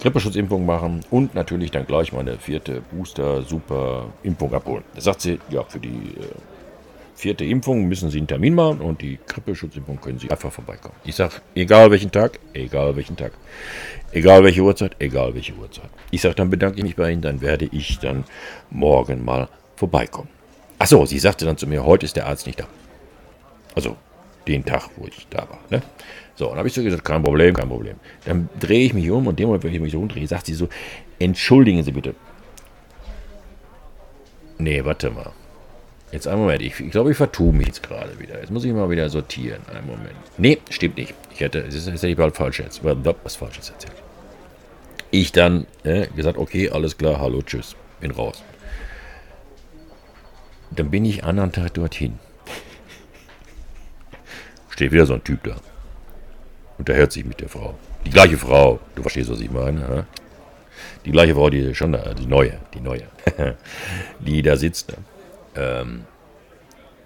[0.00, 4.84] Grippeschutzimpfung machen und natürlich dann gleich meine vierte Booster-Super-Impfung abholen.
[4.94, 6.34] Da sagt sie, ja, für die äh,
[7.14, 10.94] vierte Impfung müssen Sie einen Termin machen und die Grippeschutzimpfung können Sie einfach vorbeikommen.
[11.04, 13.32] Ich sage, egal welchen Tag, egal welchen Tag,
[14.12, 15.90] egal welche Uhrzeit, egal welche Uhrzeit.
[16.12, 18.24] Ich sage, dann bedanke ich mich bei Ihnen, dann werde ich dann
[18.70, 20.28] morgen mal vorbeikommen.
[20.78, 22.68] Achso, sie sagte dann zu mir, heute ist der Arzt nicht da.
[23.74, 23.96] Also
[24.48, 25.60] den Tag, wo ich da war.
[25.70, 25.82] Ne?
[26.34, 27.96] So, und habe ich so gesagt, kein Problem, kein Problem.
[28.24, 30.54] Dann drehe ich mich um und dem Moment, wenn ich mich so umdrehe, sagt sie
[30.54, 30.68] so,
[31.18, 32.14] entschuldigen Sie bitte.
[34.58, 35.32] Nee, warte mal.
[36.10, 38.40] Jetzt einen Moment, ich, ich glaube, ich vertue mich jetzt gerade wieder.
[38.40, 39.60] Jetzt muss ich mal wieder sortieren.
[39.72, 40.14] Einen Moment.
[40.38, 41.14] Nee, stimmt nicht.
[41.32, 43.94] Ich hätte, das hätte ich bald falsch jetzt, was Falsches erzählt.
[45.10, 48.42] Ich dann äh, gesagt, okay, alles klar, hallo, tschüss, bin raus.
[50.70, 52.18] Dann bin ich anderen Tag dorthin.
[54.78, 55.56] Steht wieder so ein Typ da.
[56.78, 57.76] Unterhält sich mit der Frau.
[58.06, 58.78] Die gleiche Frau.
[58.94, 59.80] Du verstehst, was ich meine.
[59.80, 60.06] Ja?
[61.04, 63.02] Die gleiche Frau, die schon da, die neue, die neue,
[64.20, 64.96] die da sitzt.
[65.56, 66.04] Ähm,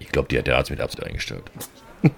[0.00, 1.44] ich glaube, die hat der Arzt mit Absicht eingestellt.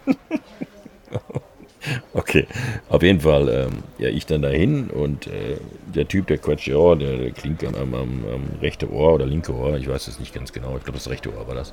[2.15, 2.49] okay,
[2.89, 5.59] auf jeden Fall, ähm, ja, ich dann dahin und äh,
[5.95, 9.55] der Typ, der quatscht ja, der, der klingt am, am, am rechte Ohr oder linke
[9.55, 11.73] Ohr, ich weiß es nicht ganz genau, ich glaube, das rechte Ohr war das.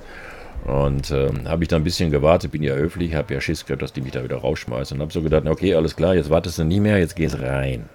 [0.66, 3.82] Und ähm, habe ich da ein bisschen gewartet, bin ja höflich, habe ja Schiss gehabt,
[3.82, 6.60] dass die mich da wieder rausschmeißen und habe so gedacht, okay, alles klar, jetzt wartest
[6.60, 7.90] du nie mehr, jetzt gehst rein.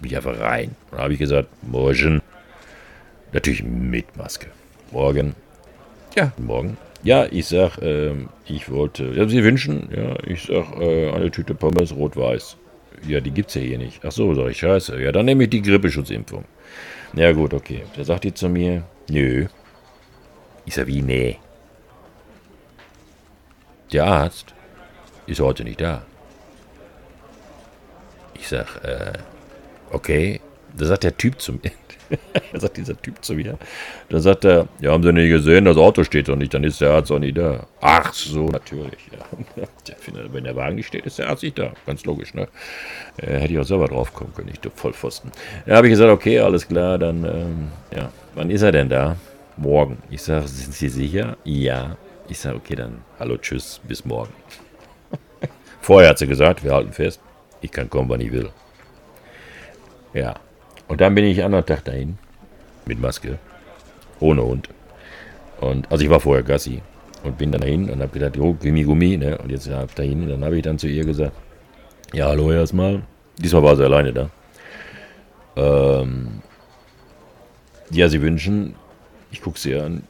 [0.00, 0.76] Bin ich einfach rein.
[0.90, 2.20] Und habe ich gesagt, morgen.
[3.32, 4.48] Natürlich mit Maske.
[4.92, 5.34] Morgen.
[6.14, 6.76] Ja, morgen.
[7.02, 8.12] Ja, ich sag, äh,
[8.46, 12.56] ich wollte, ja, Sie wünschen, ja, ich sag, äh, eine Tüte Pommes rot-weiß.
[13.06, 14.04] Ja, die gibt's ja hier nicht.
[14.04, 15.00] Ach so, sag ich, scheiße.
[15.00, 16.44] Ja, dann nehme ich die Grippeschutzimpfung.
[17.14, 17.82] Ja, gut, okay.
[17.96, 19.46] Da sagt die zu mir, nö.
[20.64, 21.36] Ich sag, wie, nee.
[23.92, 24.54] Der Arzt
[25.26, 26.02] ist heute nicht da.
[28.34, 29.12] Ich sag, äh,
[29.90, 30.40] okay.
[30.76, 31.70] Da sagt der Typ zu mir,
[32.52, 33.58] da sagt dieser Typ zu mir,
[34.10, 36.82] da sagt er, ja, haben Sie nicht gesehen, das Auto steht doch nicht, dann ist
[36.82, 37.66] der Arzt auch nicht da.
[37.80, 39.64] Ach so, natürlich, ja.
[40.32, 41.72] Wenn der Wagen nicht steht, ist der Arzt nicht da.
[41.86, 42.48] Ganz logisch, ne?
[43.16, 45.32] Äh, hätte ich auch selber drauf kommen können, ich Vollpfosten.
[45.64, 49.16] Da habe ich gesagt, okay, alles klar, dann, ähm, ja, wann ist er denn da?
[49.56, 49.96] Morgen.
[50.10, 51.38] Ich sage, sind Sie sicher?
[51.44, 51.96] Ja.
[52.28, 54.32] Ich sage, okay, dann hallo, tschüss, bis morgen.
[55.80, 57.20] Vorher hat sie gesagt, wir halten fest,
[57.60, 58.50] ich kann kommen, wann ich will.
[60.12, 60.34] Ja,
[60.88, 62.18] und dann bin ich an anderen Tag dahin,
[62.84, 63.38] mit Maske,
[64.18, 64.68] ohne Hund.
[65.60, 66.82] Und, also ich war vorher Gassi
[67.22, 69.38] und bin dann dahin und habe gedacht, jo, Gummi, Gummi, ne?
[69.38, 71.32] Und jetzt hab dahin, und dann habe ich dann zu ihr gesagt,
[72.12, 73.02] ja, hallo erstmal.
[73.38, 74.30] Diesmal war sie alleine da.
[75.56, 76.42] Ähm,
[77.90, 78.74] ja, sie wünschen,
[79.30, 80.02] ich gucke sie an,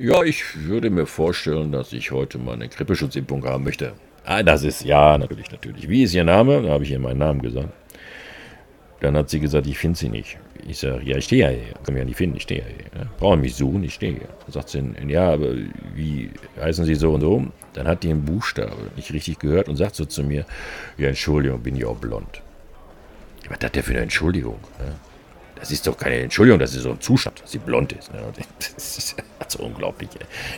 [0.00, 3.92] ja, ich würde mir vorstellen, dass ich heute mal eine Grippeschutzimpfung haben möchte.
[4.24, 5.88] Ah, das ist, ja, natürlich, natürlich.
[5.88, 6.62] Wie ist Ihr Name?
[6.62, 7.68] Da habe ich ihr meinen Namen gesagt.
[9.00, 10.38] Dann hat sie gesagt, ich finde sie nicht.
[10.66, 11.74] Ich sage, ja, ich stehe ja hier.
[11.84, 13.08] Kann mich ja nicht finden, ich stehe ja hier.
[13.18, 14.28] Brauchen mich suchen, ich stehe hier.
[14.44, 15.54] Dann sagt sie, ja, aber
[15.94, 17.46] wie heißen Sie so und so?
[17.72, 20.44] Dann hat die einen Buchstabe nicht richtig gehört und sagt so zu mir,
[20.98, 22.42] ja, Entschuldigung, bin ich auch blond.
[23.48, 24.58] Was hat der für eine Entschuldigung?
[24.78, 24.94] Ja?
[25.56, 28.12] Das ist doch keine Entschuldigung, das ist so ein Zustand, dass sie blond ist.
[28.12, 28.20] Ne?
[29.50, 30.10] Ist so unglaublich.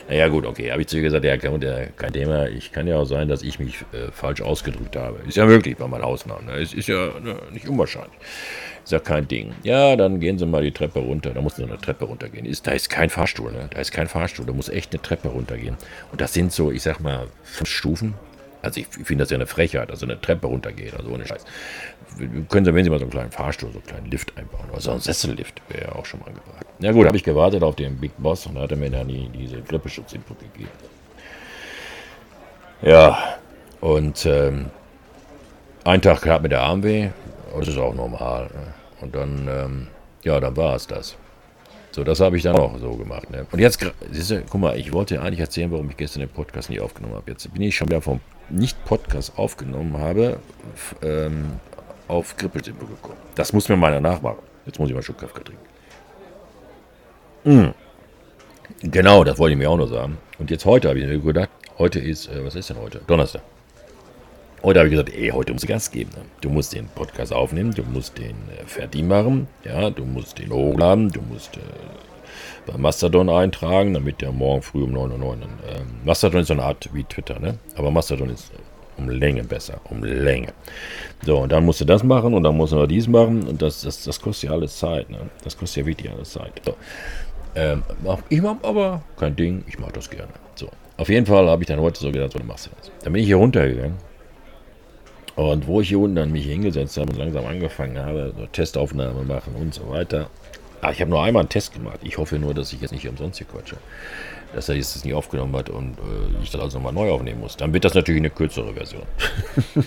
[0.07, 0.71] Naja, gut, okay.
[0.71, 2.49] Habe ich zu ihr gesagt, ja, kein Thema.
[2.49, 5.21] Ich kann ja auch sein, dass ich mich äh, falsch ausgedrückt habe.
[5.27, 6.47] Ist ja möglich bei meinen Ausnahmen.
[6.47, 6.61] Ne?
[6.61, 8.13] Es ist ja ne, nicht unwahrscheinlich.
[8.85, 9.55] Ist ja kein Ding.
[9.63, 11.31] Ja, dann gehen Sie mal die Treppe runter.
[11.31, 12.45] Da muss eine Treppe runtergehen.
[12.45, 13.71] Ist, da ist kein Fahrstuhl, ne?
[13.73, 14.45] Da ist kein Fahrstuhl.
[14.45, 15.77] Da muss echt eine Treppe runtergehen.
[16.11, 18.15] Und das sind so, ich sag mal, fünf Stufen.
[18.62, 21.44] Also ich finde das ja eine Frechheit, also eine Treppe runtergehen, also ohne Scheiß.
[22.48, 24.81] Können Sie, wenn Sie mal so einen kleinen Fahrstuhl, so einen kleinen Lift einbauen, oder
[24.81, 26.64] so ein Sessellift, wäre ja auch schon mal angebracht.
[26.79, 29.29] Ja gut, habe ich gewartet auf den Big Boss und hat er mir dann die,
[29.29, 30.70] diese Grippeschutzinput gegeben.
[32.83, 33.37] Ja,
[33.81, 34.66] und ähm,
[35.85, 37.09] ein Tag hat mir der Arm weh,
[37.59, 38.44] das ist auch normal.
[38.44, 38.75] Ne?
[39.01, 39.87] Und dann, ähm,
[40.22, 41.16] ja, dann war es das.
[41.90, 43.29] So, das habe ich dann auch so gemacht.
[43.31, 43.46] Ne?
[43.51, 46.70] Und jetzt, siehst du, guck mal, ich wollte eigentlich erzählen, warum ich gestern den Podcast
[46.70, 47.31] nicht aufgenommen habe.
[47.31, 48.20] Jetzt bin ich schon wieder vom
[48.53, 50.38] Nicht-Podcast aufgenommen habe,
[51.03, 51.53] ähm,
[52.09, 53.17] auf Grippelsimpo gekommen.
[53.35, 54.38] Das muss mir meiner nachmachen.
[54.67, 55.62] Jetzt muss ich mal Schluck Kaffee trinken.
[57.45, 57.75] Mm.
[58.83, 60.19] Genau, das wollte ich mir auch noch sagen.
[60.38, 63.01] Und jetzt heute habe ich mir gedacht, heute ist, äh, was ist denn heute?
[63.07, 63.43] Donnerstag.
[64.62, 66.11] Heute habe ich gesagt, ey, heute musst du Gas geben.
[66.15, 66.23] Ne?
[66.41, 70.53] Du musst den Podcast aufnehmen, du musst den äh, fertig machen, ja, du musst den
[70.53, 71.61] hochladen, du musst äh,
[72.66, 75.33] bei Mastodon eintragen, damit der morgen früh um 9.09 Uhr.
[75.35, 77.59] Ähm, Mastodon ist so eine Art wie Twitter, ne?
[77.77, 78.53] Aber Mastodon ist
[78.96, 80.53] um Länge besser, um Länge.
[81.25, 83.62] So, und dann musst du das machen und dann musst du noch dies machen und
[83.62, 85.31] das, das, das kostet ja alles Zeit, ne?
[85.44, 86.53] Das kostet ja wirklich alles Zeit.
[86.64, 86.75] So.
[87.55, 87.83] Ähm,
[88.29, 90.33] ich mach aber kein Ding, ich mache das gerne.
[90.55, 92.90] So, auf jeden Fall habe ich dann heute so gedacht, so, du machst du das.
[93.03, 93.96] Dann bin ich hier runtergegangen
[95.37, 99.22] und wo ich hier unten dann mich hingesetzt habe und langsam angefangen habe, so Testaufnahme
[99.22, 100.29] machen und so weiter.
[100.83, 102.01] Ah, ich habe nur einmal einen Test gemacht.
[102.03, 103.77] Ich hoffe nur, dass ich jetzt nicht umsonst hier quatsche.
[104.53, 107.40] Dass er jetzt das nicht aufgenommen hat und äh, ich das also nochmal neu aufnehmen
[107.40, 107.57] muss.
[107.57, 109.05] Dann wird das natürlich eine kürzere Version.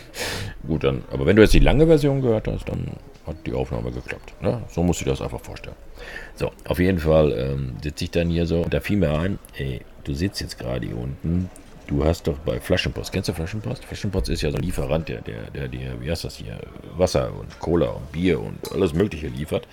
[0.68, 1.04] Gut, dann.
[1.12, 2.88] Aber wenn du jetzt die lange Version gehört hast, dann
[3.28, 4.42] hat die Aufnahme geklappt.
[4.42, 4.62] Ne?
[4.70, 5.76] So musst du dir das einfach vorstellen.
[6.36, 9.38] So, auf jeden Fall ähm, sitze ich dann hier so und da fiel mir ein,
[9.58, 11.50] ey, du sitzt jetzt gerade hier unten
[11.88, 13.86] Du hast doch bei Flaschenpost, kennst du Flaschenpost?
[13.86, 16.60] Flaschenpost ist ja so ein Lieferant, der, der, der dir, wie heißt das hier,
[16.98, 19.68] Wasser und Cola und Bier und alles Mögliche liefert.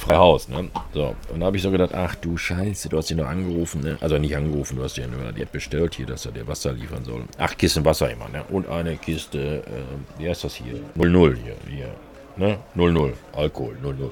[0.00, 0.70] Frei Haus, ne?
[0.94, 3.82] So, und da habe ich so gedacht, ach du Scheiße, du hast ihn nur angerufen,
[3.82, 3.98] ne?
[4.00, 7.04] Also nicht angerufen, du hast ja nur die bestellt hier, dass er dir Wasser liefern
[7.04, 7.24] soll.
[7.36, 8.42] Acht Kisten Wasser immer, ne?
[8.48, 10.80] Und eine Kiste, äh, wie heißt das hier?
[10.94, 11.94] 00 hier, hier.
[12.36, 12.58] Ne?
[12.74, 13.12] 0-0.
[13.34, 14.10] Alkohol, 0-0.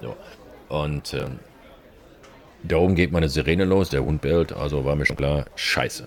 [0.00, 0.16] So.
[0.68, 1.40] Und ähm,
[2.62, 6.06] da oben geht meine Sirene los, der Hund bellt, also war mir schon klar, scheiße.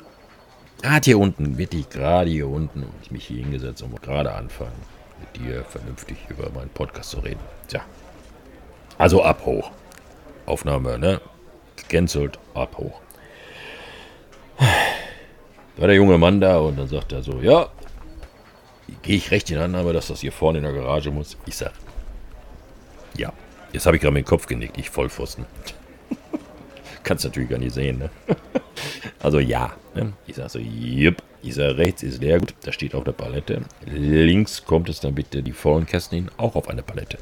[0.81, 4.71] Gerade hier unten, wirklich gerade hier unten, ich mich hier hingesetzt und gerade anfangen,
[5.19, 7.41] mit dir vernünftig über meinen Podcast zu reden.
[7.67, 7.81] Tja.
[8.97, 9.71] Also ab hoch.
[10.45, 11.21] Aufnahme, ne?
[11.75, 13.01] Gecancelt, ab hoch.
[15.77, 17.69] War der junge Mann da und dann sagt er so, ja,
[19.01, 21.38] gehe ich recht in Annahme, dass das hier vorne in der Garage muss?
[21.45, 21.71] Ich sag,
[23.17, 23.34] ja.
[23.71, 25.45] Jetzt habe ich gerade mit dem Kopf genickt, ich Vollpfosten.
[27.03, 28.10] Kannst natürlich gar nicht sehen, ne?
[29.19, 29.71] Also ja.
[29.95, 30.13] Ne?
[30.27, 31.23] Ich sage so, jupp.
[31.41, 33.62] Ich sage, rechts ist leer, gut, da steht auf der Palette.
[33.86, 37.17] Links kommt es dann bitte die vollen Kästen hin, auch auf eine Palette.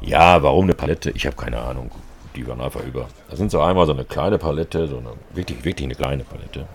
[0.00, 1.10] Ja, warum eine Palette?
[1.10, 1.90] Ich habe keine Ahnung.
[2.36, 3.08] Die waren einfach über.
[3.28, 6.66] Da sind so einmal so eine kleine Palette, so eine wirklich, wirklich eine kleine Palette.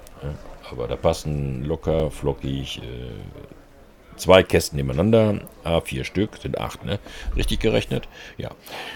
[0.72, 7.00] Aber da passen locker, flockig äh, zwei Kästen nebeneinander, A4 Stück, sind acht, ne?
[7.36, 8.08] Richtig gerechnet?
[8.38, 8.52] Ja.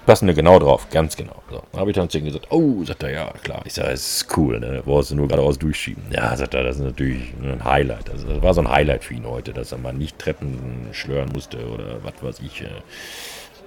[0.05, 1.41] Passen da genau drauf, ganz genau.
[1.49, 3.61] So, habe ich dann zu ihm gesagt, oh, sagt er, ja, klar.
[3.65, 4.81] Ich sage, es ist cool, ne?
[4.85, 6.03] Brauchst du nur geradeaus durchschieben.
[6.11, 8.09] Ja, sagt er, das ist natürlich ein Highlight.
[8.09, 11.29] Also, das war so ein Highlight für ihn heute, dass er mal nicht Treppen schlören
[11.33, 12.61] musste oder was weiß ich.
[12.61, 12.67] Äh,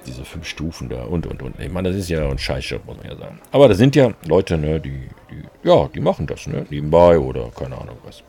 [0.06, 1.58] diese fünf Stufen da und und und.
[1.58, 3.38] Ich meine, das ist ja ein Scheißjob, muss man ja sagen.
[3.52, 7.50] Aber das sind ja Leute, ne, die, die, ja, die machen das, ne, nebenbei oder
[7.56, 8.22] keine Ahnung was.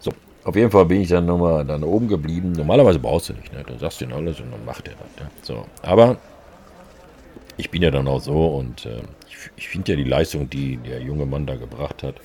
[0.00, 0.12] So,
[0.44, 2.52] auf jeden Fall bin ich dann nochmal dann oben geblieben.
[2.52, 5.24] Normalerweise brauchst du nicht, ne, dann sagst du ihm alles und dann macht er das,
[5.24, 5.30] ne.
[5.42, 6.16] So, aber
[7.56, 10.76] ich bin ja dann auch so und äh, ich, ich finde ja die Leistung, die
[10.78, 12.16] der junge Mann da gebracht hat,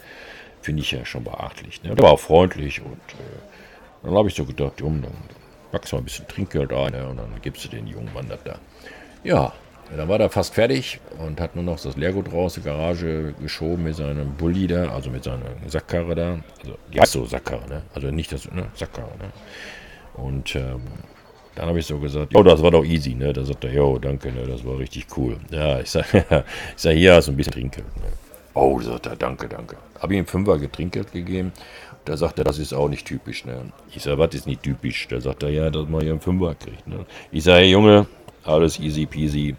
[0.62, 1.84] finde ich ja schon beachtlich.
[1.84, 1.96] Ne?
[1.96, 5.12] Der war auch freundlich und äh, dann habe ich so gedacht, um, dann
[5.72, 7.08] packst mal ein bisschen Trinkgeld ein ne?
[7.08, 8.60] und dann gibst du den jungen Mann das da.
[9.24, 9.54] Ja,
[9.96, 13.84] dann war er fast fertig und hat nur noch das Leergut raus, die Garage geschoben
[13.84, 16.40] mit seinem Bulli da, also mit seiner Sackkarre da.
[16.60, 17.82] Also, die heißt so Sackkarre, ne?
[17.94, 18.68] Also nicht das, ne?
[18.76, 19.32] Sackkarre, ne?
[20.14, 20.82] Und ähm,
[21.56, 23.34] dann habe ich so gesagt, oh, das war doch easy, ne?
[23.34, 24.46] Da sagt er, jo, danke, ne?
[24.46, 25.38] Das war richtig cool.
[25.50, 26.24] Ja, ich sage,
[26.76, 27.88] ich sag, hier hast du ein bisschen Trinkgeld.
[27.98, 28.04] Ne?
[28.54, 29.78] Oh, sagt er, danke, danke.
[30.00, 31.52] Habe ihm Fünfer Trinkgeld gegeben.
[32.10, 33.72] Da sagt er, das ist auch nicht typisch, ne?
[33.94, 35.08] Ich sage, was ist nicht typisch?
[35.10, 37.06] Da sagt er, ja, dass man hier einen Fünfer kriegt, ne?
[37.32, 38.08] Ich sage, Junge,
[38.44, 39.56] alles easy peasy.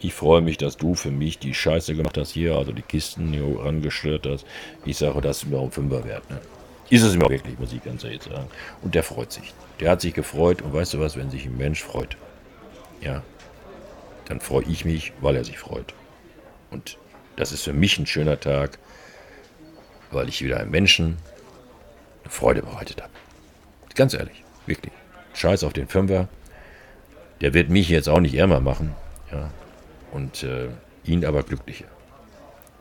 [0.00, 3.32] Ich freue mich, dass du für mich die Scheiße gemacht hast hier, also die Kisten
[3.32, 4.44] hier rangestellt hast.
[4.84, 6.28] Ich sage, das ist mir auch ein Fünfer wert.
[6.28, 6.42] Ne?
[6.90, 8.48] Ist es mir auch wirklich, muss ich ganz ehrlich sagen.
[8.82, 9.54] Und der freut sich.
[9.80, 12.18] Der hat sich gefreut und weißt du was, wenn sich ein Mensch freut,
[13.00, 13.22] ja,
[14.26, 15.94] dann freue ich mich, weil er sich freut.
[16.70, 16.98] Und
[17.36, 18.78] das ist für mich ein schöner Tag,
[20.10, 21.16] weil ich wieder einem Menschen
[22.28, 23.12] Freude bereitet habe.
[23.94, 24.92] Ganz ehrlich, wirklich.
[25.34, 26.28] Scheiß auf den Fünfer,
[27.40, 28.94] der wird mich jetzt auch nicht ärmer machen.
[29.30, 29.50] Ja.
[30.12, 30.68] Und äh,
[31.04, 31.86] ihn aber glücklicher.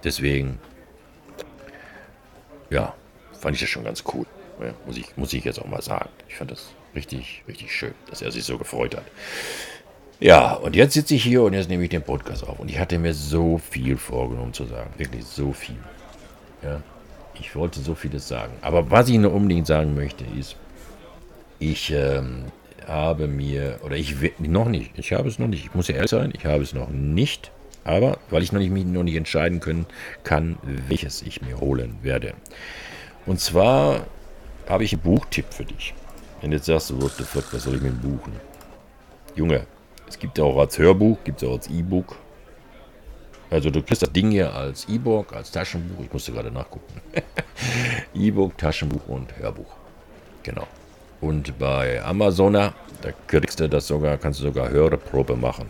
[0.03, 0.59] Deswegen,
[2.69, 2.93] ja,
[3.39, 4.25] fand ich das schon ganz cool.
[4.59, 6.09] Ja, muss, ich, muss ich jetzt auch mal sagen.
[6.27, 9.05] Ich fand das richtig, richtig schön, dass er sich so gefreut hat.
[10.19, 12.59] Ja, und jetzt sitze ich hier und jetzt nehme ich den Podcast auf.
[12.59, 14.91] Und ich hatte mir so viel vorgenommen zu sagen.
[14.97, 15.79] Wirklich so viel.
[16.61, 16.81] Ja,
[17.39, 18.53] ich wollte so vieles sagen.
[18.61, 20.55] Aber was ich nur unbedingt sagen möchte, ist,
[21.59, 22.45] ich ähm,
[22.87, 26.11] habe mir, oder ich noch nicht, ich habe es noch nicht, ich muss ja ehrlich
[26.11, 27.51] sein, ich habe es noch nicht,
[27.83, 29.85] aber weil ich noch nicht, mich noch nicht entscheiden können
[30.23, 32.33] kann, welches ich mir holen werde.
[33.25, 34.05] Und zwar
[34.67, 35.93] habe ich einen Buchtipp für dich.
[36.41, 38.33] Wenn jetzt sagst, du, what the fuck, was soll ich mir buchen?
[39.35, 39.65] Junge,
[40.07, 42.17] es gibt ja auch als Hörbuch, gibt es auch als E-Book.
[43.53, 46.99] Also du kriegst das Ding hier als E-Book, als Taschenbuch, ich musste gerade nachgucken.
[48.15, 49.75] E-Book, Taschenbuch und Hörbuch.
[50.41, 50.65] Genau.
[51.21, 55.67] Und bei Amazona, da kriegst du das sogar, kannst du sogar Hörprobe machen.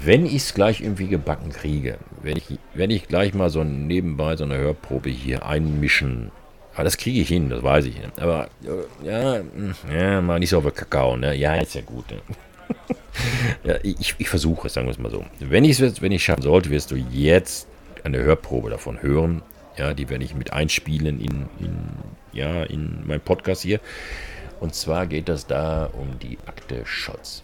[0.00, 4.36] Wenn ich es gleich irgendwie gebacken kriege, wenn ich, wenn ich gleich mal so nebenbei
[4.36, 6.30] so eine Hörprobe hier einmischen,
[6.74, 7.96] aber das kriege ich hin, das weiß ich.
[8.20, 8.48] Aber
[9.02, 9.40] ja,
[9.92, 11.34] ja, mal nicht so auf Kakao, ne?
[11.34, 12.08] Ja, ist ja gut.
[12.12, 12.18] Ne?
[13.64, 15.24] Ja, ich, ich versuche es, sagen wir es mal so.
[15.40, 17.68] Wenn ich es wenn schaffen sollte, wirst du jetzt
[18.04, 19.42] eine Hörprobe davon hören.
[19.76, 21.78] Ja, die werde ich mit einspielen in, in,
[22.32, 23.80] ja, in meinem Podcast hier.
[24.60, 27.42] Und zwar geht es da um die Akte Scholz.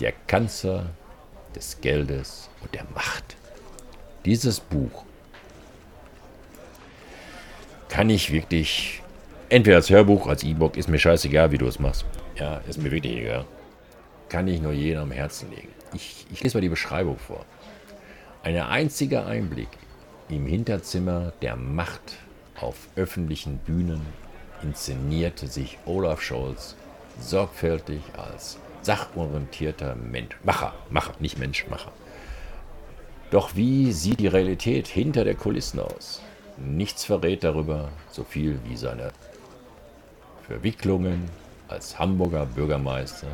[0.00, 0.86] Der Kanzler
[1.54, 3.36] des Geldes und der Macht.
[4.24, 5.04] Dieses Buch
[7.88, 9.02] kann ich wirklich,
[9.48, 12.04] entweder als Hörbuch, als E-Book, ist mir scheißegal, wie du es machst.
[12.36, 13.44] Ja, ist mir wirklich egal.
[14.32, 15.68] Kann ich nur jedem am Herzen legen.
[15.92, 17.44] Ich, ich lese mal die Beschreibung vor.
[18.42, 19.68] Ein einziger Einblick
[20.30, 22.16] im Hinterzimmer der Macht
[22.58, 24.00] auf öffentlichen Bühnen
[24.62, 26.76] inszenierte sich Olaf Scholz
[27.20, 30.34] sorgfältig als sachorientierter Mensch.
[30.44, 31.92] Macher, Macher, nicht Menschmacher.
[33.30, 36.22] Doch wie sieht die Realität hinter der Kulissen aus?
[36.56, 39.12] Nichts verrät darüber so viel wie seine
[40.46, 41.28] Verwicklungen
[41.68, 43.28] als Hamburger Bürgermeister,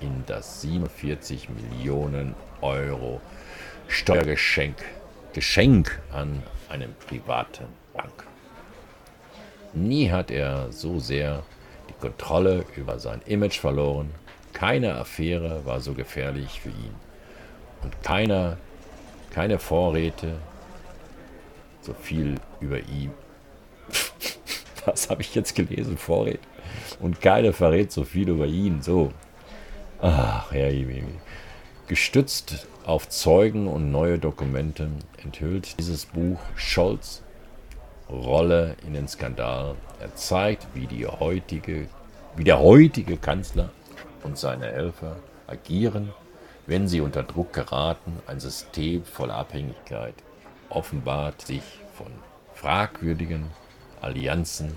[0.00, 3.20] in das 47 Millionen Euro
[3.88, 4.76] Steuergeschenk
[5.32, 8.24] Geschenk an eine private Bank.
[9.74, 11.42] Nie hat er so sehr
[11.90, 14.10] die Kontrolle über sein Image verloren.
[14.54, 16.94] Keine Affäre war so gefährlich für ihn.
[17.82, 18.56] Und keiner,
[19.30, 20.38] keine Vorräte
[21.82, 23.10] so viel über ihn.
[24.86, 25.98] Was habe ich jetzt gelesen?
[25.98, 26.40] Vorräte.
[26.98, 28.82] Und keine verrät so viel über ihn.
[28.82, 29.12] So.
[30.02, 30.72] Ach, Herr
[31.86, 34.90] Gestützt auf Zeugen und neue Dokumente
[35.24, 37.22] enthüllt dieses Buch Scholz
[38.10, 39.74] Rolle in den Skandal.
[39.98, 41.88] Er zeigt, wie, die heutige,
[42.36, 43.70] wie der heutige Kanzler
[44.22, 46.12] und seine Helfer agieren,
[46.66, 48.20] wenn sie unter Druck geraten.
[48.26, 50.14] Ein System voller Abhängigkeit
[50.68, 51.62] offenbart sich
[51.94, 52.12] von
[52.52, 53.46] fragwürdigen
[54.02, 54.74] Allianzen,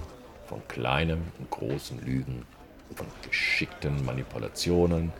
[0.47, 2.45] von kleinen und großen Lügen,
[2.95, 5.11] von geschickten Manipulationen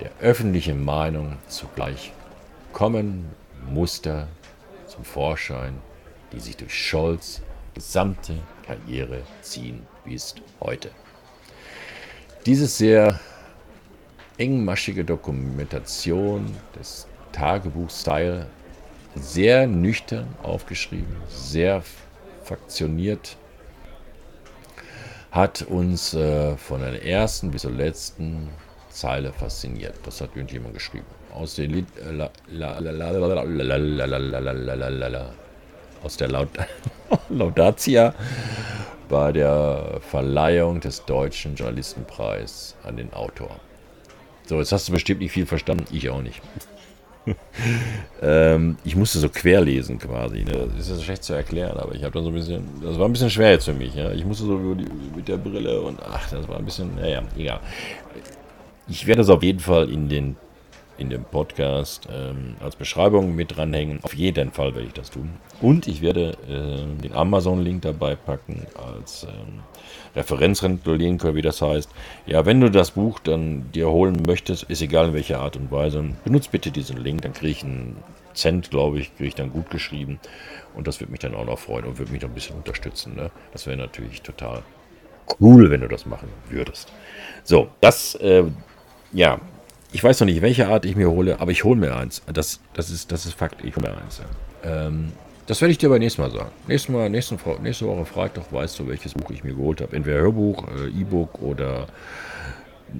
[0.00, 2.12] der öffentlichen Meinung zugleich
[2.72, 3.30] kommen
[3.68, 4.28] Muster
[4.86, 5.78] zum Vorschein,
[6.32, 7.42] die sich durch Scholz
[7.74, 8.34] gesamte
[8.66, 10.90] Karriere ziehen bis heute.
[12.46, 13.18] Diese sehr
[14.36, 16.46] engmaschige Dokumentation
[16.78, 18.46] des Tagebuch-Style,
[19.14, 21.82] sehr nüchtern aufgeschrieben, sehr
[22.44, 23.36] faktioniert,
[25.38, 28.48] hat uns äh, von der ersten bis zur letzten
[28.90, 29.94] Zeile fasziniert.
[30.04, 31.06] Das hat irgendjemand geschrieben.
[31.32, 31.86] Aus der Lied,
[36.02, 36.48] aus der Laud
[37.28, 38.14] Laudatia
[39.08, 43.60] bei der Verleihung des Deutschen Journalistenpreis an den Autor.
[44.44, 46.42] So, jetzt hast du bestimmt nicht viel verstanden, ich auch nicht.
[48.22, 50.44] ähm, ich musste so querlesen quasi.
[50.44, 50.68] Ne?
[50.76, 53.12] Das ist schlecht zu erklären, aber ich habe dann so ein bisschen, das war ein
[53.12, 53.94] bisschen schwer jetzt für mich.
[53.94, 54.12] Ja?
[54.12, 54.58] Ich musste so
[55.16, 57.60] mit der Brille und ach, das war ein bisschen, naja, egal.
[58.88, 60.36] Ich werde es auf jeden Fall in den
[60.98, 64.00] in dem Podcast ähm, als Beschreibung mit dranhängen.
[64.02, 65.30] Auf jeden Fall werde ich das tun.
[65.60, 69.60] Und ich werde äh, den Amazon-Link dabei packen als ähm,
[70.16, 71.90] Referenzlink, wie das heißt.
[72.26, 75.70] Ja, wenn du das Buch dann dir holen möchtest, ist egal in welcher Art und
[75.70, 77.96] Weise, benutzt bitte diesen Link, dann kriege ich einen
[78.34, 80.20] Cent, glaube ich, kriege ich dann gut geschrieben.
[80.74, 83.16] Und das würde mich dann auch noch freuen und würde mich noch ein bisschen unterstützen.
[83.16, 83.30] Ne?
[83.52, 84.62] Das wäre natürlich total
[85.40, 86.92] cool, wenn du das machen würdest.
[87.42, 88.44] So, das, äh,
[89.12, 89.40] ja,
[89.92, 92.22] ich weiß noch nicht, welche Art ich mir hole, aber ich hole mir eins.
[92.32, 94.20] Das, das, ist, das ist Fakt, ich hole mir eins.
[94.64, 95.12] Ähm,
[95.46, 96.50] das werde ich dir aber nächstes Mal sagen.
[96.66, 99.96] Nächstes Mal, nächsten, nächste Woche Freitag weißt du, welches Buch ich mir geholt habe.
[99.96, 101.86] Entweder Hörbuch, äh, E-Book oder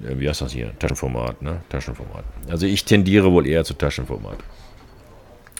[0.03, 0.71] äh, wie heißt das hier?
[0.79, 1.61] Taschenformat, ne?
[1.69, 2.23] Taschenformat.
[2.49, 4.37] Also ich tendiere wohl eher zu Taschenformat.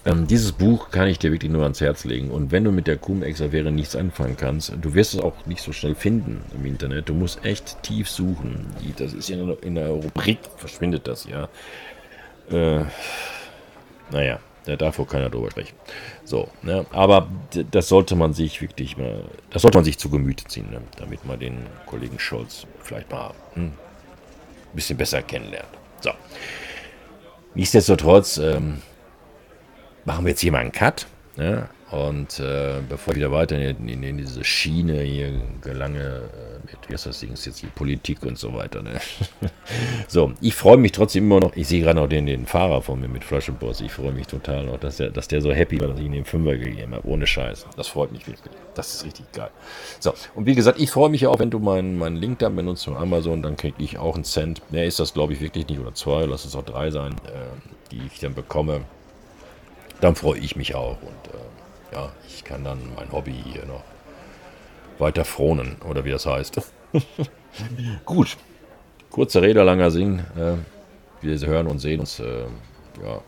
[0.05, 2.31] Ähm, dieses Buch kann ich dir wirklich nur ans Herz legen.
[2.31, 5.73] Und wenn du mit der Cum-Ex-Affäre nichts anfangen kannst, du wirst es auch nicht so
[5.73, 7.09] schnell finden im Internet.
[7.09, 8.65] Du musst echt tief suchen.
[8.97, 11.49] Das ist ja in der Rubrik, verschwindet das ja.
[12.49, 12.85] Äh,
[14.11, 15.75] naja, da darf wohl keiner drüber sprechen.
[16.23, 16.85] So, ne?
[16.91, 17.27] aber
[17.71, 20.81] das sollte man sich wirklich mal, das sollte man sich zu Gemüte ziehen, ne?
[20.97, 23.73] damit man den Kollegen Scholz vielleicht mal hm, ein
[24.73, 25.69] bisschen besser kennenlernt.
[26.01, 26.11] So.
[27.55, 28.81] Nichtsdestotrotz, ähm,
[30.09, 31.05] machen wir jetzt hier mal einen Cut.
[31.37, 31.69] Ne?
[31.91, 36.77] Und äh, bevor ich wieder weiter in, in, in, diese Schiene hier gelange, äh, mit,
[36.87, 38.81] wie heißt das Ding, ist jetzt die Politik und so weiter.
[38.81, 38.99] Ne?
[40.07, 42.99] so, ich freue mich trotzdem immer noch, ich sehe gerade noch den, den Fahrer von
[42.99, 45.89] mir mit Flaschenboss, ich freue mich total noch, dass der, dass der so happy war,
[45.89, 47.67] dass ich ihm den Fünfer gegeben habe, ohne Scheiß.
[47.77, 48.51] Das freut mich wirklich.
[48.73, 49.51] Das ist richtig geil.
[49.99, 52.85] So, und wie gesagt, ich freue mich auch, wenn du meinen mein Link da benutzt
[52.85, 54.61] von Amazon, dann kriege ich auch einen Cent.
[54.71, 57.91] Mehr ist das, glaube ich, wirklich nicht, oder zwei, lass es auch drei sein, äh,
[57.91, 58.81] die ich dann bekomme
[60.01, 60.97] dann freue ich mich auch.
[61.01, 63.83] Und äh, ja, ich kann dann mein Hobby hier noch
[64.99, 66.61] weiter fronen, oder wie das heißt.
[68.05, 68.37] Gut.
[69.09, 70.19] Kurze Rede, langer Sinn.
[70.37, 70.55] Äh,
[71.21, 72.43] wir hören und sehen uns äh,
[73.03, 73.21] ja,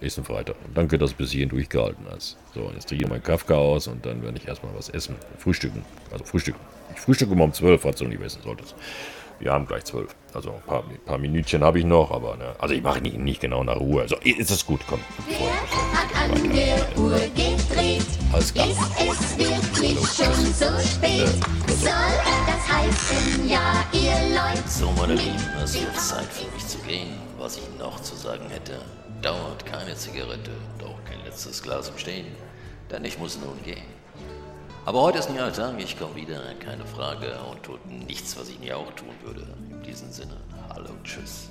[0.00, 0.56] nächsten Freitag.
[0.66, 2.36] Und danke, dass du bis hierhin durchgehalten hast.
[2.54, 5.16] So, jetzt trinke ich mein Kafka aus und dann werde ich erstmal was essen.
[5.38, 5.84] Frühstücken.
[6.12, 6.60] Also frühstücken.
[6.94, 8.74] Ich frühstücke um 12, falls du nicht wissen solltest.
[9.38, 10.14] Wir haben gleich zwölf.
[10.32, 13.16] Also ein paar, ein paar Minütchen habe ich noch, aber ne, also ich mache nicht,
[13.18, 14.02] nicht genau nach Ruhe.
[14.02, 15.00] Also ist es gut, komm.
[15.28, 15.38] Wer
[15.92, 18.06] hat an der Uhr gedreht?
[18.32, 18.66] Alles klar.
[18.68, 21.20] Ist es wirklich schon so spät?
[21.20, 21.86] Äh, also.
[21.86, 21.92] Soll
[22.46, 24.68] das heißen, ja, ihr Leute?
[24.68, 27.18] So, meine Lieben, es wird Zeit für mich zu gehen.
[27.38, 28.80] Was ich noch zu sagen hätte,
[29.22, 30.50] dauert keine Zigarette
[30.96, 32.26] auch kein letztes Glas im Stehen,
[32.90, 33.95] denn ich muss nun gehen.
[34.86, 38.48] Aber heute ist ein Jahr Tag, ich komme wieder, keine Frage, und tut nichts, was
[38.48, 39.42] ich nie auch tun würde.
[39.68, 40.36] In diesem Sinne,
[40.72, 41.48] hallo, tschüss.